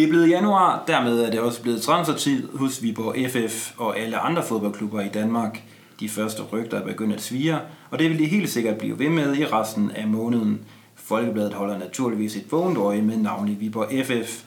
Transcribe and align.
Det 0.00 0.06
er 0.06 0.10
blevet 0.10 0.30
januar, 0.30 0.84
dermed 0.86 1.20
er 1.20 1.30
det 1.30 1.40
også 1.40 1.62
blevet 1.62 1.82
transfertid 1.82 2.48
hos 2.54 2.82
Viborg 2.82 3.30
FF 3.30 3.72
og 3.78 3.98
alle 3.98 4.18
andre 4.18 4.42
fodboldklubber 4.42 5.00
i 5.00 5.08
Danmark. 5.08 5.62
De 6.00 6.08
første 6.08 6.42
rygter 6.42 6.80
er 6.80 6.84
begyndt 6.84 7.14
at 7.14 7.22
svire, 7.22 7.60
og 7.90 7.98
det 7.98 8.10
vil 8.10 8.18
de 8.18 8.26
helt 8.26 8.50
sikkert 8.50 8.78
blive 8.78 8.98
ved 8.98 9.08
med 9.08 9.36
i 9.36 9.44
resten 9.44 9.90
af 9.90 10.06
måneden. 10.06 10.60
Folkebladet 10.94 11.54
holder 11.54 11.78
naturligvis 11.78 12.36
et 12.36 12.52
vågent 12.52 12.78
øje 12.78 13.02
med 13.02 13.16
navnet 13.16 13.60
Viborg 13.60 14.06
FF. 14.06 14.42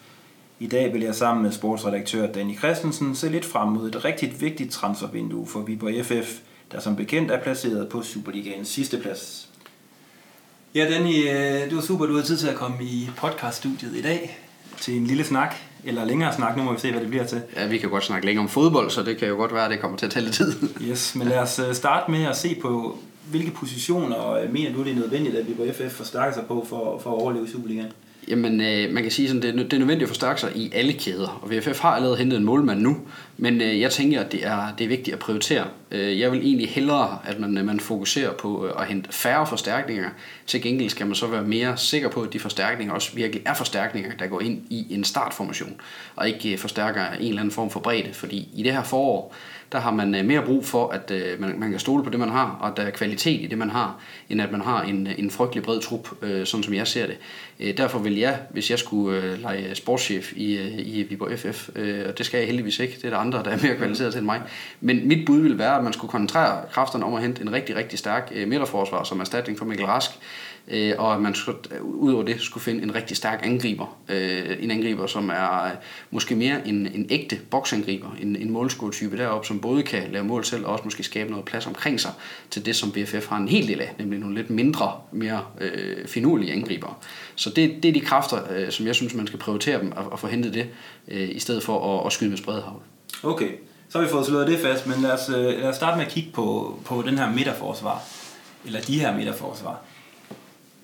I 0.59 0.67
dag 0.67 0.93
vil 0.93 1.01
jeg 1.01 1.15
sammen 1.15 1.43
med 1.43 1.51
sportsredaktør 1.51 2.31
Danny 2.31 2.57
Christensen 2.57 3.15
se 3.15 3.29
lidt 3.29 3.45
frem 3.45 3.69
mod 3.69 3.87
et 3.87 4.05
rigtig 4.05 4.41
vigtigt 4.41 4.71
transfervindue 4.71 5.47
for 5.47 5.59
Viborg 5.59 6.05
FF, 6.05 6.39
der 6.71 6.79
som 6.79 6.95
bekendt 6.95 7.31
er 7.31 7.39
placeret 7.39 7.89
på 7.89 8.01
Superligaens 8.01 8.67
sidste 8.67 8.97
plads. 8.97 9.49
Ja, 10.75 10.89
Danny, 10.89 11.15
øh, 11.15 11.69
det 11.69 11.75
var 11.75 11.81
super, 11.81 12.05
du 12.05 12.13
havde 12.13 12.27
tid 12.27 12.37
til 12.37 12.47
at 12.47 12.55
komme 12.55 12.83
i 12.83 13.09
podcaststudiet 13.17 13.95
i 13.95 14.01
dag 14.01 14.42
til 14.83 14.97
en 14.97 15.07
lille 15.07 15.23
snak, 15.23 15.55
eller 15.83 16.05
længere 16.05 16.33
snak, 16.33 16.57
nu 16.57 16.63
må 16.63 16.73
vi 16.73 16.79
se, 16.79 16.91
hvad 16.91 17.01
det 17.01 17.09
bliver 17.09 17.25
til. 17.25 17.41
Ja, 17.55 17.67
vi 17.67 17.77
kan 17.77 17.89
godt 17.89 18.03
snakke 18.03 18.25
længere 18.25 18.43
om 18.43 18.49
fodbold, 18.49 18.89
så 18.89 19.03
det 19.03 19.17
kan 19.17 19.27
jo 19.27 19.35
godt 19.35 19.53
være, 19.53 19.65
at 19.65 19.71
det 19.71 19.79
kommer 19.79 19.97
til 19.97 20.05
at 20.05 20.11
tage 20.11 20.25
lidt 20.25 20.35
tid. 20.35 20.53
Yes, 20.81 21.15
men 21.15 21.27
lad 21.27 21.37
os 21.37 21.59
øh, 21.59 21.75
starte 21.75 22.11
med 22.11 22.23
at 22.23 22.37
se 22.37 22.57
på, 22.61 22.97
hvilke 23.29 23.51
positioner 23.51 24.31
øh, 24.31 24.53
mener 24.53 24.73
du, 24.73 24.83
det 24.83 24.91
er 24.91 24.95
nødvendigt, 24.95 25.35
at 25.35 25.47
vi 25.47 25.53
på 25.53 25.63
FF 25.73 25.93
forstærker 25.93 26.33
sig 26.33 26.43
på 26.47 26.65
for, 26.69 26.99
for 27.03 27.09
at 27.09 27.21
overleve 27.21 27.47
i 27.47 27.51
Superligaen? 27.51 27.91
Jamen, 28.27 28.61
øh, 28.61 28.93
man 28.93 29.03
kan 29.03 29.11
sige 29.11 29.27
sådan, 29.27 29.41
det 29.41 29.53
det 29.53 29.73
er 29.73 29.79
nødvendigt 29.79 30.03
at 30.03 30.07
forstærke 30.07 30.39
sig 30.41 30.51
i 30.55 30.71
alle 30.73 30.93
kæder, 30.93 31.39
og 31.41 31.51
VFF 31.51 31.79
har 31.79 31.89
allerede 31.89 32.17
hentet 32.17 32.37
en 32.37 32.45
målmand 32.45 32.81
nu, 32.81 32.97
men 33.37 33.61
øh, 33.61 33.79
jeg 33.79 33.91
tænker, 33.91 34.21
at 34.21 34.31
det 34.31 34.45
er, 34.45 34.75
det 34.77 34.83
er 34.83 34.87
vigtigt 34.87 35.13
at 35.13 35.19
prioritere. 35.19 35.67
Øh, 35.91 36.19
jeg 36.19 36.31
vil 36.31 36.39
egentlig 36.39 36.69
hellere, 36.69 37.19
at 37.25 37.39
man, 37.39 37.57
øh, 37.57 37.65
man 37.65 37.79
fokuserer 37.79 38.33
på 38.33 38.65
øh, 38.65 38.81
at 38.81 38.87
hente 38.87 39.13
færre 39.13 39.47
forstærkninger. 39.47 40.09
Til 40.47 40.61
gengæld 40.61 40.89
skal 40.89 41.05
man 41.05 41.15
så 41.15 41.27
være 41.27 41.43
mere 41.43 41.77
sikker 41.77 42.09
på, 42.09 42.21
at 42.21 42.33
de 42.33 42.39
forstærkninger 42.39 42.93
også 42.93 43.15
virkelig 43.15 43.43
er 43.45 43.53
forstærkninger, 43.53 44.11
der 44.19 44.27
går 44.27 44.41
ind 44.41 44.61
i 44.69 44.93
en 44.93 45.03
startformation, 45.03 45.81
og 46.15 46.27
ikke 46.27 46.51
øh, 46.51 46.57
forstærker 46.57 47.05
en 47.11 47.27
eller 47.27 47.41
anden 47.41 47.53
form 47.53 47.69
for 47.69 47.79
bredde, 47.79 48.13
fordi 48.13 48.49
i 48.55 48.63
det 48.63 48.73
her 48.73 48.83
forår, 48.83 49.35
der 49.73 49.79
har 49.79 49.91
man 49.91 50.15
øh, 50.15 50.25
mere 50.25 50.41
brug 50.41 50.65
for, 50.65 50.87
at 50.87 51.11
øh, 51.11 51.41
man, 51.41 51.59
man 51.59 51.71
kan 51.71 51.79
stole 51.79 52.03
på 52.03 52.09
det, 52.09 52.19
man 52.19 52.29
har, 52.29 52.57
og 52.61 52.67
at 52.67 52.77
der 52.77 52.83
er 52.83 52.89
kvalitet 52.89 53.41
i 53.41 53.47
det, 53.47 53.57
man 53.57 53.69
har, 53.69 53.99
end 54.29 54.41
at 54.41 54.51
man 54.51 54.61
har 54.61 54.81
en, 54.81 55.07
en 55.17 55.31
frygtelig 55.31 55.63
bred 55.63 55.79
trup, 55.79 56.09
øh, 56.21 56.45
sådan 56.45 56.63
som 56.63 56.73
jeg 56.73 56.87
ser 56.87 57.07
det. 57.07 57.17
Øh, 57.59 57.77
derfor 57.77 57.99
vil 57.99 58.17
jeg, 58.17 58.39
hvis 58.49 58.71
jeg 58.71 58.79
skulle 58.79 59.21
øh, 59.21 59.41
lege 59.41 59.75
sportschef 59.75 60.33
i, 60.35 60.57
øh, 60.57 60.79
i 60.79 61.03
Viborg 61.03 61.39
FF, 61.39 61.69
øh, 61.75 62.05
og 62.09 62.17
det 62.17 62.25
skal 62.25 62.37
jeg 62.37 62.47
heldigvis 62.47 62.79
ikke, 62.79 62.95
det 62.95 63.05
er 63.05 63.09
der 63.09 63.17
andre, 63.17 63.43
der 63.43 63.51
er 63.51 63.57
mere 63.63 63.75
kvalificeret 63.75 64.11
til 64.11 64.19
end 64.19 64.25
mig, 64.25 64.41
men 64.81 65.07
mit 65.07 65.25
bud 65.25 65.39
vil 65.39 65.57
være, 65.57 65.77
at 65.77 65.83
man 65.83 65.93
skulle 65.93 66.11
koncentrere 66.11 66.61
kræfterne 66.71 67.05
om 67.05 67.13
at 67.13 67.21
hente 67.21 67.41
en 67.41 67.53
rigtig, 67.53 67.75
rigtig 67.75 67.99
stærk 67.99 68.31
øh, 68.35 68.47
midterforsvar 68.47 69.03
som 69.03 69.19
erstatning 69.19 69.57
for 69.57 69.65
Mikkel 69.65 69.85
Rask, 69.85 70.11
øh, 70.67 70.93
og 70.97 71.15
at 71.15 71.21
man 71.21 71.35
skulle, 71.35 71.57
øh, 71.71 71.83
ud 71.83 72.13
over 72.13 72.23
det 72.23 72.41
skulle 72.41 72.63
finde 72.63 72.83
en 72.83 72.95
rigtig 72.95 73.17
stærk 73.17 73.39
angriber. 73.43 73.97
Øh, 74.09 74.57
en 74.59 74.71
angriber, 74.71 75.07
som 75.07 75.29
er 75.29 75.63
øh, 75.65 75.71
måske 76.11 76.35
mere 76.35 76.67
en, 76.67 76.87
en 76.87 77.07
ægte 77.09 77.39
boksangriber, 77.49 78.15
en, 78.21 78.35
en 78.35 78.49
målscoretype 78.49 79.17
deroppe, 79.17 79.47
som 79.47 79.59
både 79.59 79.83
kan 79.83 80.11
lave 80.11 80.25
mål 80.25 80.45
selv 80.45 80.65
og 80.65 80.71
også 80.71 80.83
måske 80.83 81.03
skabe 81.03 81.29
noget 81.29 81.45
plads 81.45 81.67
omkring 81.67 81.99
sig 81.99 82.11
til 82.49 82.65
det, 82.65 82.75
som 82.75 82.91
BFF 82.91 83.27
har 83.27 83.37
en 83.37 83.47
hel 83.47 83.67
del 83.67 83.81
af, 83.81 83.95
nemlig 83.99 84.19
nogle 84.19 84.35
lidt 84.35 84.49
mindre, 84.49 84.91
mere 85.11 85.45
øh, 85.61 86.07
finurlige 86.07 86.53
angriber. 86.53 87.03
Så 87.35 87.49
det, 87.49 87.83
det 87.83 87.89
er 87.89 87.93
de 87.93 88.01
kræfter, 88.01 88.37
øh, 88.55 88.71
som 88.71 88.87
jeg 88.87 88.95
synes, 88.95 89.13
man 89.13 89.27
skal 89.27 89.39
prioritere 89.39 89.79
dem 89.79 89.93
at, 89.97 90.05
og 90.05 90.19
få 90.19 90.27
hentet 90.27 90.53
det, 90.53 90.67
øh, 91.07 91.29
i 91.29 91.39
stedet 91.39 91.63
for 91.63 91.99
at, 91.99 92.05
at 92.05 92.13
skyde 92.13 92.29
med 92.29 92.37
spredhavl. 92.37 92.81
Okay, 93.23 93.49
så 93.89 93.97
har 93.97 94.05
vi 94.05 94.11
fået 94.11 94.25
slået 94.25 94.47
det 94.47 94.59
fast, 94.59 94.87
men 94.87 95.01
lad 95.01 95.11
os, 95.11 95.29
øh, 95.29 95.35
lad 95.35 95.69
os 95.69 95.75
starte 95.75 95.97
med 95.97 96.05
at 96.05 96.11
kigge 96.11 96.29
på, 96.33 96.79
på 96.85 97.03
den 97.05 97.17
her 97.17 97.31
midterforsvar, 97.33 98.01
eller 98.65 98.81
de 98.81 98.99
her 98.99 99.17
midterforsvar. 99.17 99.81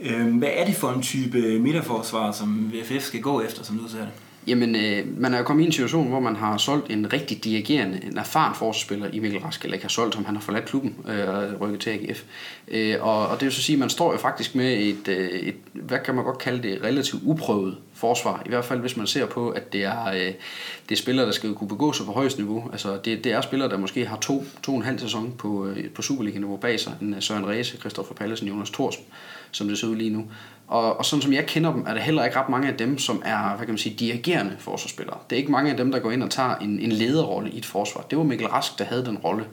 Øh, 0.01 0.37
hvad 0.37 0.49
er 0.53 0.65
det 0.65 0.75
for 0.75 0.89
en 0.89 1.01
type 1.01 1.59
midterforsvar, 1.59 2.31
som 2.31 2.71
VFF 2.73 3.03
skal 3.03 3.21
gå 3.21 3.41
efter, 3.41 3.63
som 3.63 3.77
du 3.77 3.89
ser 3.89 3.99
det? 3.99 4.11
Jamen, 4.47 4.75
øh, 4.75 5.19
man 5.21 5.33
er 5.33 5.37
jo 5.37 5.43
kommet 5.43 5.63
i 5.63 5.65
en 5.65 5.71
situation, 5.71 6.07
hvor 6.07 6.19
man 6.19 6.35
har 6.35 6.57
solgt 6.57 6.91
en 6.91 7.13
rigtig 7.13 7.43
dirigerende, 7.43 7.99
en 8.03 8.17
erfaren 8.17 8.55
forsvarsspiller 8.55 9.09
i 9.13 9.19
Mikkel 9.19 9.39
Rask, 9.39 9.63
eller 9.63 9.73
ikke 9.73 9.83
har 9.83 9.89
solgt 9.89 10.15
ham, 10.15 10.25
han 10.25 10.35
har 10.35 10.41
forladt 10.41 10.65
klubben 10.65 10.95
øh, 11.07 11.29
og 11.29 11.61
rykket 11.61 11.79
til 11.79 11.89
AGF. 11.89 12.23
Øh, 12.67 12.95
og, 13.01 13.27
og 13.27 13.39
det 13.39 13.45
vil 13.45 13.51
så 13.51 13.61
sige, 13.61 13.75
at 13.75 13.79
man 13.79 13.89
står 13.89 14.11
jo 14.11 14.17
faktisk 14.17 14.55
med 14.55 14.77
et, 14.77 15.07
øh, 15.07 15.29
et, 15.29 15.55
hvad 15.73 15.99
kan 16.05 16.15
man 16.15 16.23
godt 16.23 16.37
kalde 16.37 16.63
det, 16.63 16.83
relativt 16.83 17.21
uprøvet 17.25 17.77
forsvar. 17.93 18.43
I 18.45 18.49
hvert 18.49 18.65
fald 18.65 18.79
hvis 18.79 18.97
man 18.97 19.07
ser 19.07 19.25
på, 19.25 19.49
at 19.49 19.73
det 19.73 19.83
er, 19.83 20.07
øh, 20.07 20.33
det 20.89 20.91
er 20.91 20.95
spillere, 20.95 21.25
der 21.25 21.31
skal 21.31 21.53
kunne 21.53 21.67
begå 21.67 21.93
sig 21.93 22.05
på 22.05 22.11
højst 22.11 22.37
niveau. 22.37 22.69
Altså 22.71 22.97
det, 23.05 23.23
det 23.23 23.31
er 23.31 23.41
spillere, 23.41 23.69
der 23.69 23.77
måske 23.77 24.05
har 24.05 24.17
to, 24.17 24.45
to 24.63 24.71
og 24.71 24.77
en 24.77 24.83
halv 24.83 24.99
sæson 24.99 25.33
på, 25.37 25.67
øh, 25.67 25.89
på 25.89 26.01
Superliga-niveau 26.01 26.57
bag 26.57 26.79
sig. 26.79 26.93
En 27.01 27.13
øh, 27.13 27.21
Søren 27.21 27.47
Reese, 27.47 27.77
Christoffer 27.77 28.13
Pallesen, 28.13 28.47
Jonas 28.47 28.69
Thorsby, 28.69 29.03
som 29.51 29.67
det 29.67 29.77
ser 29.77 29.87
ud 29.87 29.95
lige 29.95 30.09
nu. 30.09 30.25
Og, 30.67 30.97
og 30.97 31.05
sådan 31.05 31.21
som 31.21 31.33
jeg 31.33 31.45
kender 31.45 31.73
dem, 31.73 31.85
er 31.87 31.93
der 31.93 32.01
heller 32.01 32.25
ikke 32.25 32.39
ret 32.39 32.49
mange 32.49 32.67
af 32.67 32.77
dem, 32.77 32.97
som 32.97 33.21
er, 33.25 33.55
hvad 33.55 33.65
kan 33.65 33.69
man 33.69 33.77
sige, 33.77 33.95
dirigerende 33.95 34.55
forsvarsspillere. 34.59 35.17
Det 35.29 35.35
er 35.35 35.37
ikke 35.37 35.51
mange 35.51 35.71
af 35.71 35.77
dem, 35.77 35.91
der 35.91 35.99
går 35.99 36.11
ind 36.11 36.23
og 36.23 36.29
tager 36.29 36.55
en, 36.55 36.79
en 36.79 36.91
lederrolle 36.91 37.51
i 37.51 37.57
et 37.57 37.65
forsvar. 37.65 38.01
Det 38.09 38.17
var 38.17 38.23
Mikkel 38.23 38.47
Rask, 38.47 38.79
der 38.79 38.85
havde 38.85 39.05
den 39.05 39.17
rolle. 39.17 39.45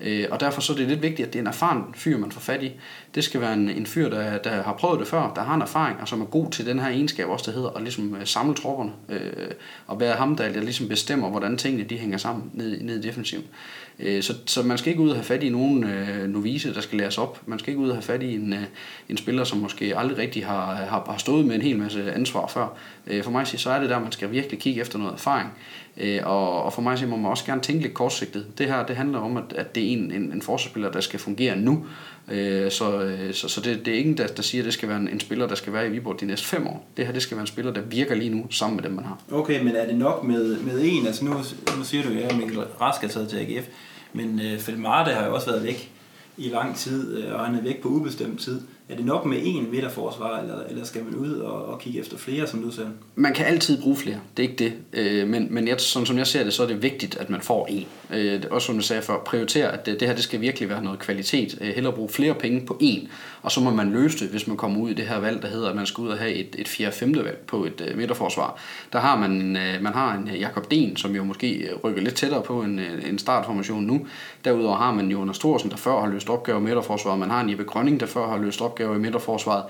Øh, 0.00 0.26
og 0.30 0.40
derfor 0.40 0.60
så 0.60 0.72
er 0.72 0.76
det 0.76 0.88
lidt 0.88 1.02
vigtigt, 1.02 1.26
at 1.26 1.32
det 1.32 1.38
er 1.38 1.42
en 1.42 1.46
erfaren 1.46 1.82
fyr, 1.94 2.18
man 2.18 2.32
får 2.32 2.40
fat 2.40 2.62
i. 2.62 2.72
Det 3.14 3.24
skal 3.24 3.40
være 3.40 3.54
en, 3.54 3.70
en 3.70 3.86
fyr, 3.86 4.10
der, 4.10 4.38
der 4.38 4.62
har 4.62 4.72
prøvet 4.72 5.00
det 5.00 5.08
før, 5.08 5.32
der 5.36 5.42
har 5.42 5.54
en 5.54 5.62
erfaring, 5.62 6.00
og 6.00 6.08
som 6.08 6.20
er 6.20 6.24
god 6.24 6.50
til 6.50 6.66
den 6.66 6.78
her 6.78 6.88
egenskab 6.88 7.28
også, 7.28 7.50
der 7.50 7.56
hedder 7.56 7.70
at 7.70 7.82
ligesom 7.82 8.16
øh, 8.16 8.26
samle 8.26 8.54
tropperne. 8.54 8.92
Øh, 9.08 9.50
og 9.86 10.00
være 10.00 10.16
ham, 10.16 10.36
der, 10.36 10.52
der 10.52 10.60
ligesom 10.60 10.88
bestemmer, 10.88 11.30
hvordan 11.30 11.56
tingene 11.56 11.84
de 11.84 11.98
hænger 11.98 12.18
sammen 12.18 12.50
ned, 12.54 12.80
ned 12.80 13.04
i 13.04 13.08
defensiven. 13.08 13.44
Øh, 14.00 14.22
så, 14.22 14.34
så 14.46 14.62
man 14.62 14.78
skal 14.78 14.90
ikke 14.90 15.02
ud 15.02 15.08
og 15.08 15.16
have 15.16 15.24
fat 15.24 15.42
i 15.42 15.48
nogen 15.48 15.84
øh, 15.84 16.28
novice, 16.28 16.74
der 16.74 16.80
skal 16.80 16.98
læres 16.98 17.18
op. 17.18 17.42
Man 17.46 17.58
skal 17.58 17.70
ikke 17.70 17.82
ud 17.82 17.88
og 17.88 17.94
have 17.94 18.02
fat 18.02 18.22
i 18.22 18.34
en, 18.34 18.52
øh, 18.52 18.62
en 19.08 19.16
spiller, 19.16 19.44
som 19.44 19.58
måske 19.58 19.98
aldrig 19.98 20.18
rigtig 20.18 20.46
har, 20.46 20.74
har, 20.74 21.04
har 21.10 21.18
stået 21.18 21.46
med 21.46 21.54
en 21.54 21.62
hel 21.62 21.78
masse 21.78 22.12
ansvar 22.12 22.46
før. 22.46 22.76
Øh, 23.06 23.24
for 23.24 23.30
mig 23.30 23.46
så 23.46 23.70
er 23.70 23.80
det 23.80 23.90
der, 23.90 23.98
man 23.98 24.12
skal 24.12 24.30
virkelig 24.30 24.58
kigge 24.58 24.80
efter 24.80 24.98
noget 24.98 25.12
erfaring. 25.12 25.50
Øh, 25.96 26.20
og, 26.24 26.62
og 26.62 26.72
for 26.72 26.82
mig 26.82 26.98
så 26.98 27.06
må 27.06 27.16
man 27.16 27.30
også 27.30 27.44
gerne 27.44 27.60
tænke 27.60 27.82
lidt 27.82 27.94
kortsigtet. 27.94 28.46
Det 28.58 28.66
her 28.66 28.86
det 28.86 28.96
handler 28.96 29.18
om, 29.18 29.36
at, 29.36 29.52
at 29.56 29.74
det 29.74 29.82
er 29.82 29.92
en, 29.92 30.10
en, 30.10 30.32
en 30.32 30.42
forsvarsspiller, 30.42 30.90
der 30.90 31.00
skal 31.00 31.20
fungere 31.20 31.56
nu. 31.56 31.86
Øh, 32.30 32.70
så 32.70 33.00
øh, 33.00 33.34
så, 33.34 33.48
så 33.48 33.60
det, 33.60 33.86
det 33.86 33.94
er 33.94 33.98
ingen, 33.98 34.16
der, 34.16 34.26
der 34.26 34.42
siger, 34.42 34.62
at 34.62 34.64
det 34.64 34.74
skal 34.74 34.88
være 34.88 34.98
en, 34.98 35.08
en 35.08 35.20
spiller, 35.20 35.46
der 35.46 35.54
skal 35.54 35.72
være 35.72 35.86
i 35.86 35.90
Viborg 35.90 36.20
de 36.20 36.26
næste 36.26 36.46
fem 36.46 36.66
år. 36.66 36.88
Det 36.96 37.06
her 37.06 37.12
det 37.12 37.22
skal 37.22 37.36
være 37.36 37.42
en 37.42 37.46
spiller, 37.46 37.72
der 37.72 37.80
virker 37.80 38.14
lige 38.14 38.30
nu 38.30 38.46
sammen 38.50 38.76
med 38.76 38.84
dem, 38.84 38.92
man 38.92 39.04
har. 39.04 39.20
Okay, 39.32 39.62
men 39.64 39.76
er 39.76 39.86
det 39.86 39.96
nok 39.96 40.24
med, 40.24 40.60
med 40.60 40.80
en? 40.84 41.06
Altså 41.06 41.24
nu, 41.24 41.34
nu 41.78 41.84
siger 41.84 42.02
du 42.02 42.08
jo, 42.08 42.20
at 42.20 42.36
Mikkel 42.36 42.58
Rask 42.58 43.04
er 43.04 43.08
taget 43.08 43.28
til 43.28 43.36
AGF. 43.36 43.66
Men 44.12 44.40
øh, 44.40 44.58
Felmarte 44.58 45.10
har 45.10 45.26
jo 45.26 45.34
også 45.34 45.50
været 45.50 45.64
væk 45.64 45.90
i 46.36 46.48
lang 46.48 46.76
tid, 46.76 47.18
øh, 47.18 47.34
og 47.34 47.46
han 47.46 47.54
er 47.54 47.62
væk 47.62 47.82
på 47.82 47.88
ubestemt 47.88 48.40
tid. 48.40 48.60
Er 48.88 48.96
det 48.96 49.04
nok 49.04 49.24
med 49.24 49.38
én 49.38 49.70
midterforsvar, 49.70 50.40
eller, 50.40 50.64
eller 50.68 50.84
skal 50.84 51.04
man 51.04 51.14
ud 51.14 51.32
og, 51.32 51.64
og 51.64 51.78
kigge 51.78 52.00
efter 52.00 52.16
flere, 52.16 52.46
som 52.46 52.62
du 52.62 52.70
sagde? 52.70 52.90
Man 53.14 53.34
kan 53.34 53.46
altid 53.46 53.82
bruge 53.82 53.96
flere, 53.96 54.20
det 54.36 54.44
er 54.44 54.48
ikke 54.48 54.64
det. 54.64 54.72
Øh, 54.92 55.28
men 55.28 55.46
men 55.50 55.68
jeg, 55.68 55.80
sådan 55.80 56.06
som 56.06 56.18
jeg 56.18 56.26
ser 56.26 56.44
det, 56.44 56.52
så 56.52 56.62
er 56.62 56.66
det 56.66 56.82
vigtigt, 56.82 57.16
at 57.16 57.30
man 57.30 57.40
får 57.40 57.66
en. 57.66 57.86
Øh, 58.10 58.42
også 58.50 58.66
som 58.66 58.74
jeg 58.74 58.84
sagde 58.84 59.02
før, 59.02 59.18
prioritere, 59.26 59.72
at 59.72 59.86
det, 59.86 60.00
det 60.00 60.08
her 60.08 60.14
det 60.14 60.24
skal 60.24 60.40
virkelig 60.40 60.68
være 60.68 60.82
noget 60.82 60.98
kvalitet. 60.98 61.58
Øh, 61.60 61.68
hellere 61.68 61.92
bruge 61.92 62.08
flere 62.08 62.34
penge 62.34 62.66
på 62.66 62.76
en, 62.80 63.08
og 63.42 63.52
så 63.52 63.60
må 63.60 63.70
man 63.70 63.90
løse 63.90 64.18
det, 64.18 64.28
hvis 64.28 64.46
man 64.46 64.56
kommer 64.56 64.80
ud 64.80 64.90
i 64.90 64.94
det 64.94 65.06
her 65.06 65.18
valg, 65.18 65.42
der 65.42 65.48
hedder, 65.48 65.68
at 65.68 65.76
man 65.76 65.86
skal 65.86 66.02
ud 66.02 66.08
og 66.08 66.18
have 66.18 66.32
et, 66.32 66.56
et 66.58 66.68
4-5. 66.68 67.22
valg 67.22 67.38
på 67.46 67.64
et 67.64 67.88
øh, 67.88 67.96
midterforsvar. 67.96 68.60
Der 68.92 68.98
har 68.98 69.18
man, 69.18 69.56
øh, 69.56 69.82
man 69.82 69.92
har 69.92 70.14
en 70.14 70.28
øh, 70.28 70.40
Jakob 70.40 70.70
Den, 70.70 70.96
som 70.96 71.14
jo 71.14 71.24
måske 71.24 71.52
øh, 71.52 71.76
rykker 71.84 72.02
lidt 72.02 72.14
tættere 72.14 72.42
på 72.42 72.62
en, 72.62 72.78
øh, 72.78 73.08
en 73.08 73.18
startformation 73.18 73.84
nu. 73.84 74.06
Derudover 74.46 74.76
har 74.76 74.92
man 74.92 75.10
Jonas 75.10 75.38
Thorsen, 75.38 75.70
der 75.70 75.76
før 75.76 76.00
har 76.00 76.08
løst 76.08 76.30
opgaver 76.30 76.60
i 76.60 76.62
midterforsvaret. 76.62 77.18
Man 77.18 77.30
har 77.30 77.40
en 77.40 77.50
Jeppe 77.50 77.64
Grønning, 77.64 78.00
der 78.00 78.06
før 78.06 78.28
har 78.28 78.38
løst 78.38 78.62
opgaver 78.62 78.94
i 78.94 78.98
midterforsvaret. 78.98 79.64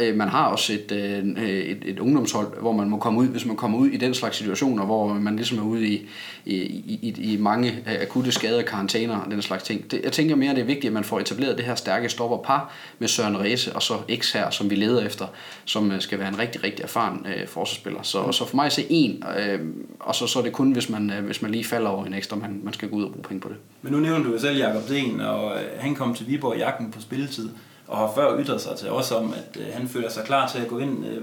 Øh, 0.00 0.16
man 0.16 0.28
har 0.28 0.46
også 0.46 0.72
et, 0.72 0.92
øh, 0.92 1.44
et, 1.44 1.82
et 1.84 1.98
ungdomshold, 1.98 2.60
hvor 2.60 2.72
man 2.72 2.88
må 2.90 2.98
komme 2.98 3.20
ud, 3.20 3.26
hvis 3.26 3.46
man 3.46 3.56
kommer 3.56 3.78
ud 3.78 3.88
i 3.88 3.96
den 3.96 4.14
slags 4.14 4.36
situationer, 4.36 4.84
hvor 4.84 5.14
man 5.14 5.36
ligesom 5.36 5.58
er 5.58 5.62
ude 5.62 5.88
i, 5.88 6.08
i, 6.44 6.54
i, 7.02 7.32
i 7.32 7.36
mange 7.36 7.72
akutte 8.00 8.32
skader, 8.32 8.62
karantæner 8.62 9.16
og 9.16 9.30
den 9.30 9.42
slags 9.42 9.62
ting. 9.62 9.90
Det, 9.90 10.00
jeg 10.04 10.12
tænker 10.12 10.36
mere, 10.36 10.50
at 10.50 10.56
det 10.56 10.62
er 10.62 10.66
vigtigt, 10.66 10.86
at 10.86 10.92
man 10.92 11.04
får 11.04 11.20
etableret 11.20 11.56
det 11.56 11.64
her 11.64 11.74
stærke 11.74 12.08
stopperpar 12.08 12.72
med 12.98 13.08
Søren 13.08 13.40
Ræse 13.40 13.72
og 13.72 13.82
så 13.82 13.94
X 14.16 14.32
her, 14.32 14.50
som 14.50 14.70
vi 14.70 14.74
leder 14.74 15.06
efter, 15.06 15.26
som 15.64 15.92
øh, 15.92 16.00
skal 16.00 16.18
være 16.18 16.28
en 16.28 16.38
rigtig, 16.38 16.64
rigtig 16.64 16.82
erfaren 16.82 17.26
øh, 17.26 17.48
forsvarsspiller. 17.48 18.02
Så, 18.02 18.32
så 18.32 18.46
for 18.46 18.56
mig 18.56 18.72
se 18.72 18.86
en, 18.90 19.24
øh, 19.38 19.60
og 20.00 20.14
så, 20.14 20.26
så 20.26 20.38
er 20.38 20.42
det 20.42 20.52
kun, 20.52 20.72
hvis 20.72 20.90
man, 20.90 21.10
øh, 21.10 21.24
hvis 21.24 21.42
man 21.42 21.50
lige 21.50 21.64
falder 21.64 21.90
over 21.90 22.04
en 22.04 22.14
ekstra, 22.14 22.36
man, 22.36 22.60
man 22.64 22.72
skal 22.74 22.88
gå 22.88 22.96
ud 22.96 23.04
og 23.04 23.10
bruge 23.10 23.22
penge 23.22 23.40
på 23.40 23.48
det. 23.48 23.56
Men 23.82 23.92
nu 23.92 23.98
nævner 23.98 24.24
du 24.24 24.32
jo 24.32 24.38
selv 24.38 24.58
Jakob 24.58 24.88
Den, 24.88 25.20
og 25.20 25.56
øh, 25.56 25.62
han 25.78 25.94
kom 25.94 26.14
til 26.14 26.28
Viborg 26.28 26.56
i 26.56 26.58
jagten 26.58 26.90
på 26.90 27.00
spilletid 27.00 27.48
og 27.88 27.98
har 27.98 28.12
før 28.14 28.40
ytret 28.40 28.60
sig 28.60 28.76
til 28.76 28.90
os 28.90 29.10
om, 29.10 29.34
at 29.34 29.60
øh, 29.60 29.66
han 29.72 29.88
føler 29.88 30.10
sig 30.10 30.24
klar 30.24 30.48
til 30.48 30.58
at 30.58 30.68
gå 30.68 30.78
ind, 30.78 31.06
øh, 31.06 31.22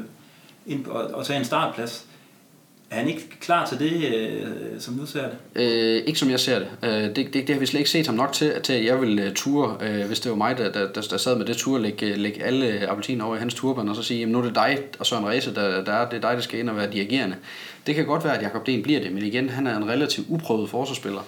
ind 0.66 0.86
og, 0.86 1.04
og 1.04 1.25
tage 1.25 1.40
en 1.40 1.46
startplads. 1.46 2.06
Er 2.92 2.96
han 2.96 3.08
ikke 3.08 3.30
klar 3.40 3.66
til 3.66 3.80
det, 3.80 4.16
øh, 4.16 4.48
som 4.80 4.94
du 4.94 5.06
ser 5.06 5.22
det? 5.22 5.62
Øh, 5.62 6.04
ikke 6.06 6.19
som 6.19 6.30
jeg 6.30 6.40
ser 6.40 6.60
det. 6.60 6.68
Øh, 6.84 7.16
det, 7.16 7.16
det. 7.16 7.34
Det 7.34 7.50
har 7.50 7.60
vi 7.60 7.66
slet 7.66 7.80
ikke 7.80 7.90
set 7.90 8.08
ham 8.08 8.16
nok 8.16 8.34
til, 8.34 8.62
til 8.63 8.74
at 8.74 8.86
jeg 8.86 9.02
vil 9.02 9.19
øh, 9.19 9.28
uh, 9.28 9.34
ture, 9.34 9.78
øh, 9.81 10.08
hvis 10.08 10.19
det 10.19 10.30
var 10.30 10.38
mig, 10.38 10.58
der, 10.58 10.72
der, 10.72 10.92
der, 10.94 11.02
der 11.02 11.18
sad 11.18 11.36
med 11.36 11.46
det 11.46 11.58
tur, 11.58 11.78
lægge, 11.78 12.06
øh, 12.06 12.18
lægge 12.18 12.44
alle 12.44 12.90
appeltiner 12.90 13.25
over 13.25 13.36
i 13.36 13.40
hans 13.40 13.54
turban, 13.54 13.90
og 13.90 13.96
så 13.96 14.04
sige, 14.04 14.19
jamen 14.19 14.31
nu 14.34 14.40
er 14.40 14.44
det 14.44 14.56
dig 14.56 14.78
og 15.00 15.06
Søren 15.06 15.25
Ræse, 15.25 15.56
der, 15.56 15.84
der 15.84 15.94
er, 15.94 16.10
det 16.10 16.18
er 16.18 16.22
dig, 16.22 16.36
der 16.36 16.42
skal 16.42 16.60
ind 16.60 16.69
og 16.69 16.75
være 16.78 16.92
dirigerende. 16.92 17.36
Det 17.88 17.96
kan 17.96 18.06
godt 18.06 18.24
være, 18.24 18.38
at 18.38 18.44
Jakob 18.44 18.66
Den 18.66 18.84
bliver 18.84 19.00
det, 19.00 19.12
men 19.12 19.24
igen, 19.24 19.50
han 19.50 19.68
er 19.68 19.78
en 19.78 19.90
relativt 19.90 20.28
uprøvet 20.30 20.69
forsvarsspiller 20.69 21.22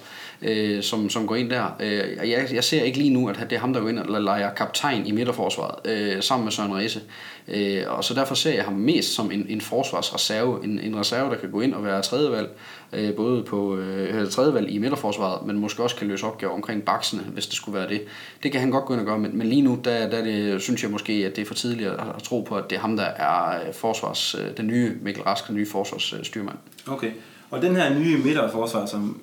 øh, 0.44 0.82
som, 0.82 1.10
som 1.10 1.26
går 1.26 1.34
ind 1.34 1.50
der. 1.50 1.76
Øh, 1.80 2.30
jeg, 2.30 2.48
jeg 2.52 2.64
ser 2.64 2.82
ikke 2.82 2.98
lige 2.98 3.10
nu, 3.10 3.28
at 3.28 3.46
det 3.50 3.56
er 3.56 3.60
ham, 3.60 3.72
der 3.72 3.80
går 3.80 3.88
ind 3.88 3.98
og 3.98 4.22
leger 4.22 4.54
kaptajn 4.54 5.06
i 5.06 5.10
midterforsvaret, 5.10 5.90
øh, 5.90 6.22
sammen 6.22 6.44
med 6.44 6.52
Søren 6.52 6.74
Riese. 6.74 7.00
Øh, 7.48 7.82
og 7.88 8.04
så 8.04 8.14
derfor 8.14 8.34
ser 8.34 8.54
jeg 8.54 8.64
ham 8.64 8.72
mest 8.72 9.14
som 9.14 9.30
en, 9.30 9.46
en 9.48 9.60
forsvarsreserve, 9.60 10.64
en, 10.64 10.78
en 10.78 10.98
reserve, 10.98 11.30
der 11.30 11.36
kan 11.36 11.50
gå 11.50 11.60
ind 11.60 11.74
og 11.74 11.84
være 11.84 12.02
tredjevalg, 12.02 12.48
øh, 12.92 13.14
både 13.14 13.42
på 13.42 13.76
øh, 13.76 14.30
tredjevalg 14.30 14.70
i 14.70 14.78
midterforsvaret, 14.78 15.46
men 15.46 15.58
måske 15.58 15.82
også 15.82 15.96
kan 15.96 16.08
løse 16.08 16.26
opgaver 16.26 16.54
omkring 16.54 16.84
baksene, 16.84 17.22
hvis 17.22 17.46
det 17.46 17.54
skulle 17.54 17.78
være 17.78 17.88
det. 17.88 18.02
Det 18.42 18.52
kan 18.52 18.60
han 18.60 18.70
godt 18.70 18.84
gå 18.84 18.92
ind 18.92 19.00
og 19.00 19.06
gøre, 19.06 19.18
men, 19.18 19.38
men 19.38 19.46
lige 19.46 19.62
nu, 19.62 19.78
der, 19.84 20.10
der 20.10 20.24
det, 20.24 20.62
synes 20.62 20.82
jeg 20.82 20.90
måske, 20.90 21.12
at 21.12 21.36
det 21.36 21.42
er 21.42 21.46
for 21.46 21.54
tidligt 21.54 21.88
at, 21.88 22.00
at 22.16 22.22
tro 22.22 22.40
på, 22.40 22.56
at 22.56 22.70
det 22.70 22.76
er 22.76 22.80
ham, 22.80 22.96
der 22.96 23.04
er 23.04 23.66
øh, 23.66 23.74
forsvars, 23.74 24.34
øh, 24.34 24.56
den 24.56 24.66
nye 24.66 24.96
Mikkel 25.02 25.22
Rask, 25.22 25.48
den 25.48 25.56
nye 25.56 25.66
forsvarsstyrmand. 25.66 26.56
Okay, 26.86 27.10
og 27.50 27.62
den 27.62 27.76
her 27.76 27.98
nye 27.98 28.18
midterforsvar, 28.18 28.86
som 28.86 29.20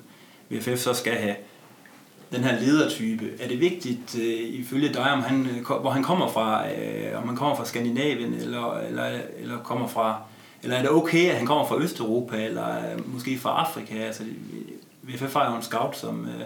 VFF 0.52 0.78
så 0.78 0.94
skal 0.94 1.14
have, 1.14 1.36
den 2.32 2.44
her 2.44 2.60
ledertype, 2.60 3.26
er 3.40 3.48
det 3.48 3.60
vigtigt 3.60 4.16
øh, 4.16 4.40
ifølge 4.40 4.90
dig, 4.90 5.12
om 5.12 5.22
han, 5.22 5.48
øh, 5.48 5.82
hvor 5.82 5.90
han 5.90 6.04
kommer 6.04 6.28
fra, 6.28 6.72
øh, 6.72 7.22
om 7.22 7.28
han 7.28 7.38
kommer 7.38 7.56
fra 7.56 7.66
Skandinavien, 7.66 8.34
eller, 8.34 8.78
eller, 8.78 9.20
eller 9.40 9.58
kommer 9.58 9.88
fra, 9.88 10.22
eller 10.64 10.78
er 10.78 10.82
det 10.82 10.92
okay, 10.92 11.30
at 11.30 11.38
han 11.38 11.46
kommer 11.46 11.66
fra 11.66 11.78
Østeuropa, 11.78 12.46
eller 12.46 12.68
øh, 12.68 13.14
måske 13.14 13.38
fra 13.38 13.60
Afrika? 13.60 13.96
Altså, 13.96 14.24
VFF 15.04 15.34
har 15.34 15.50
jo 15.50 15.56
en 15.56 15.64
scout, 15.64 15.98
som, 15.98 16.26
øh, 16.26 16.42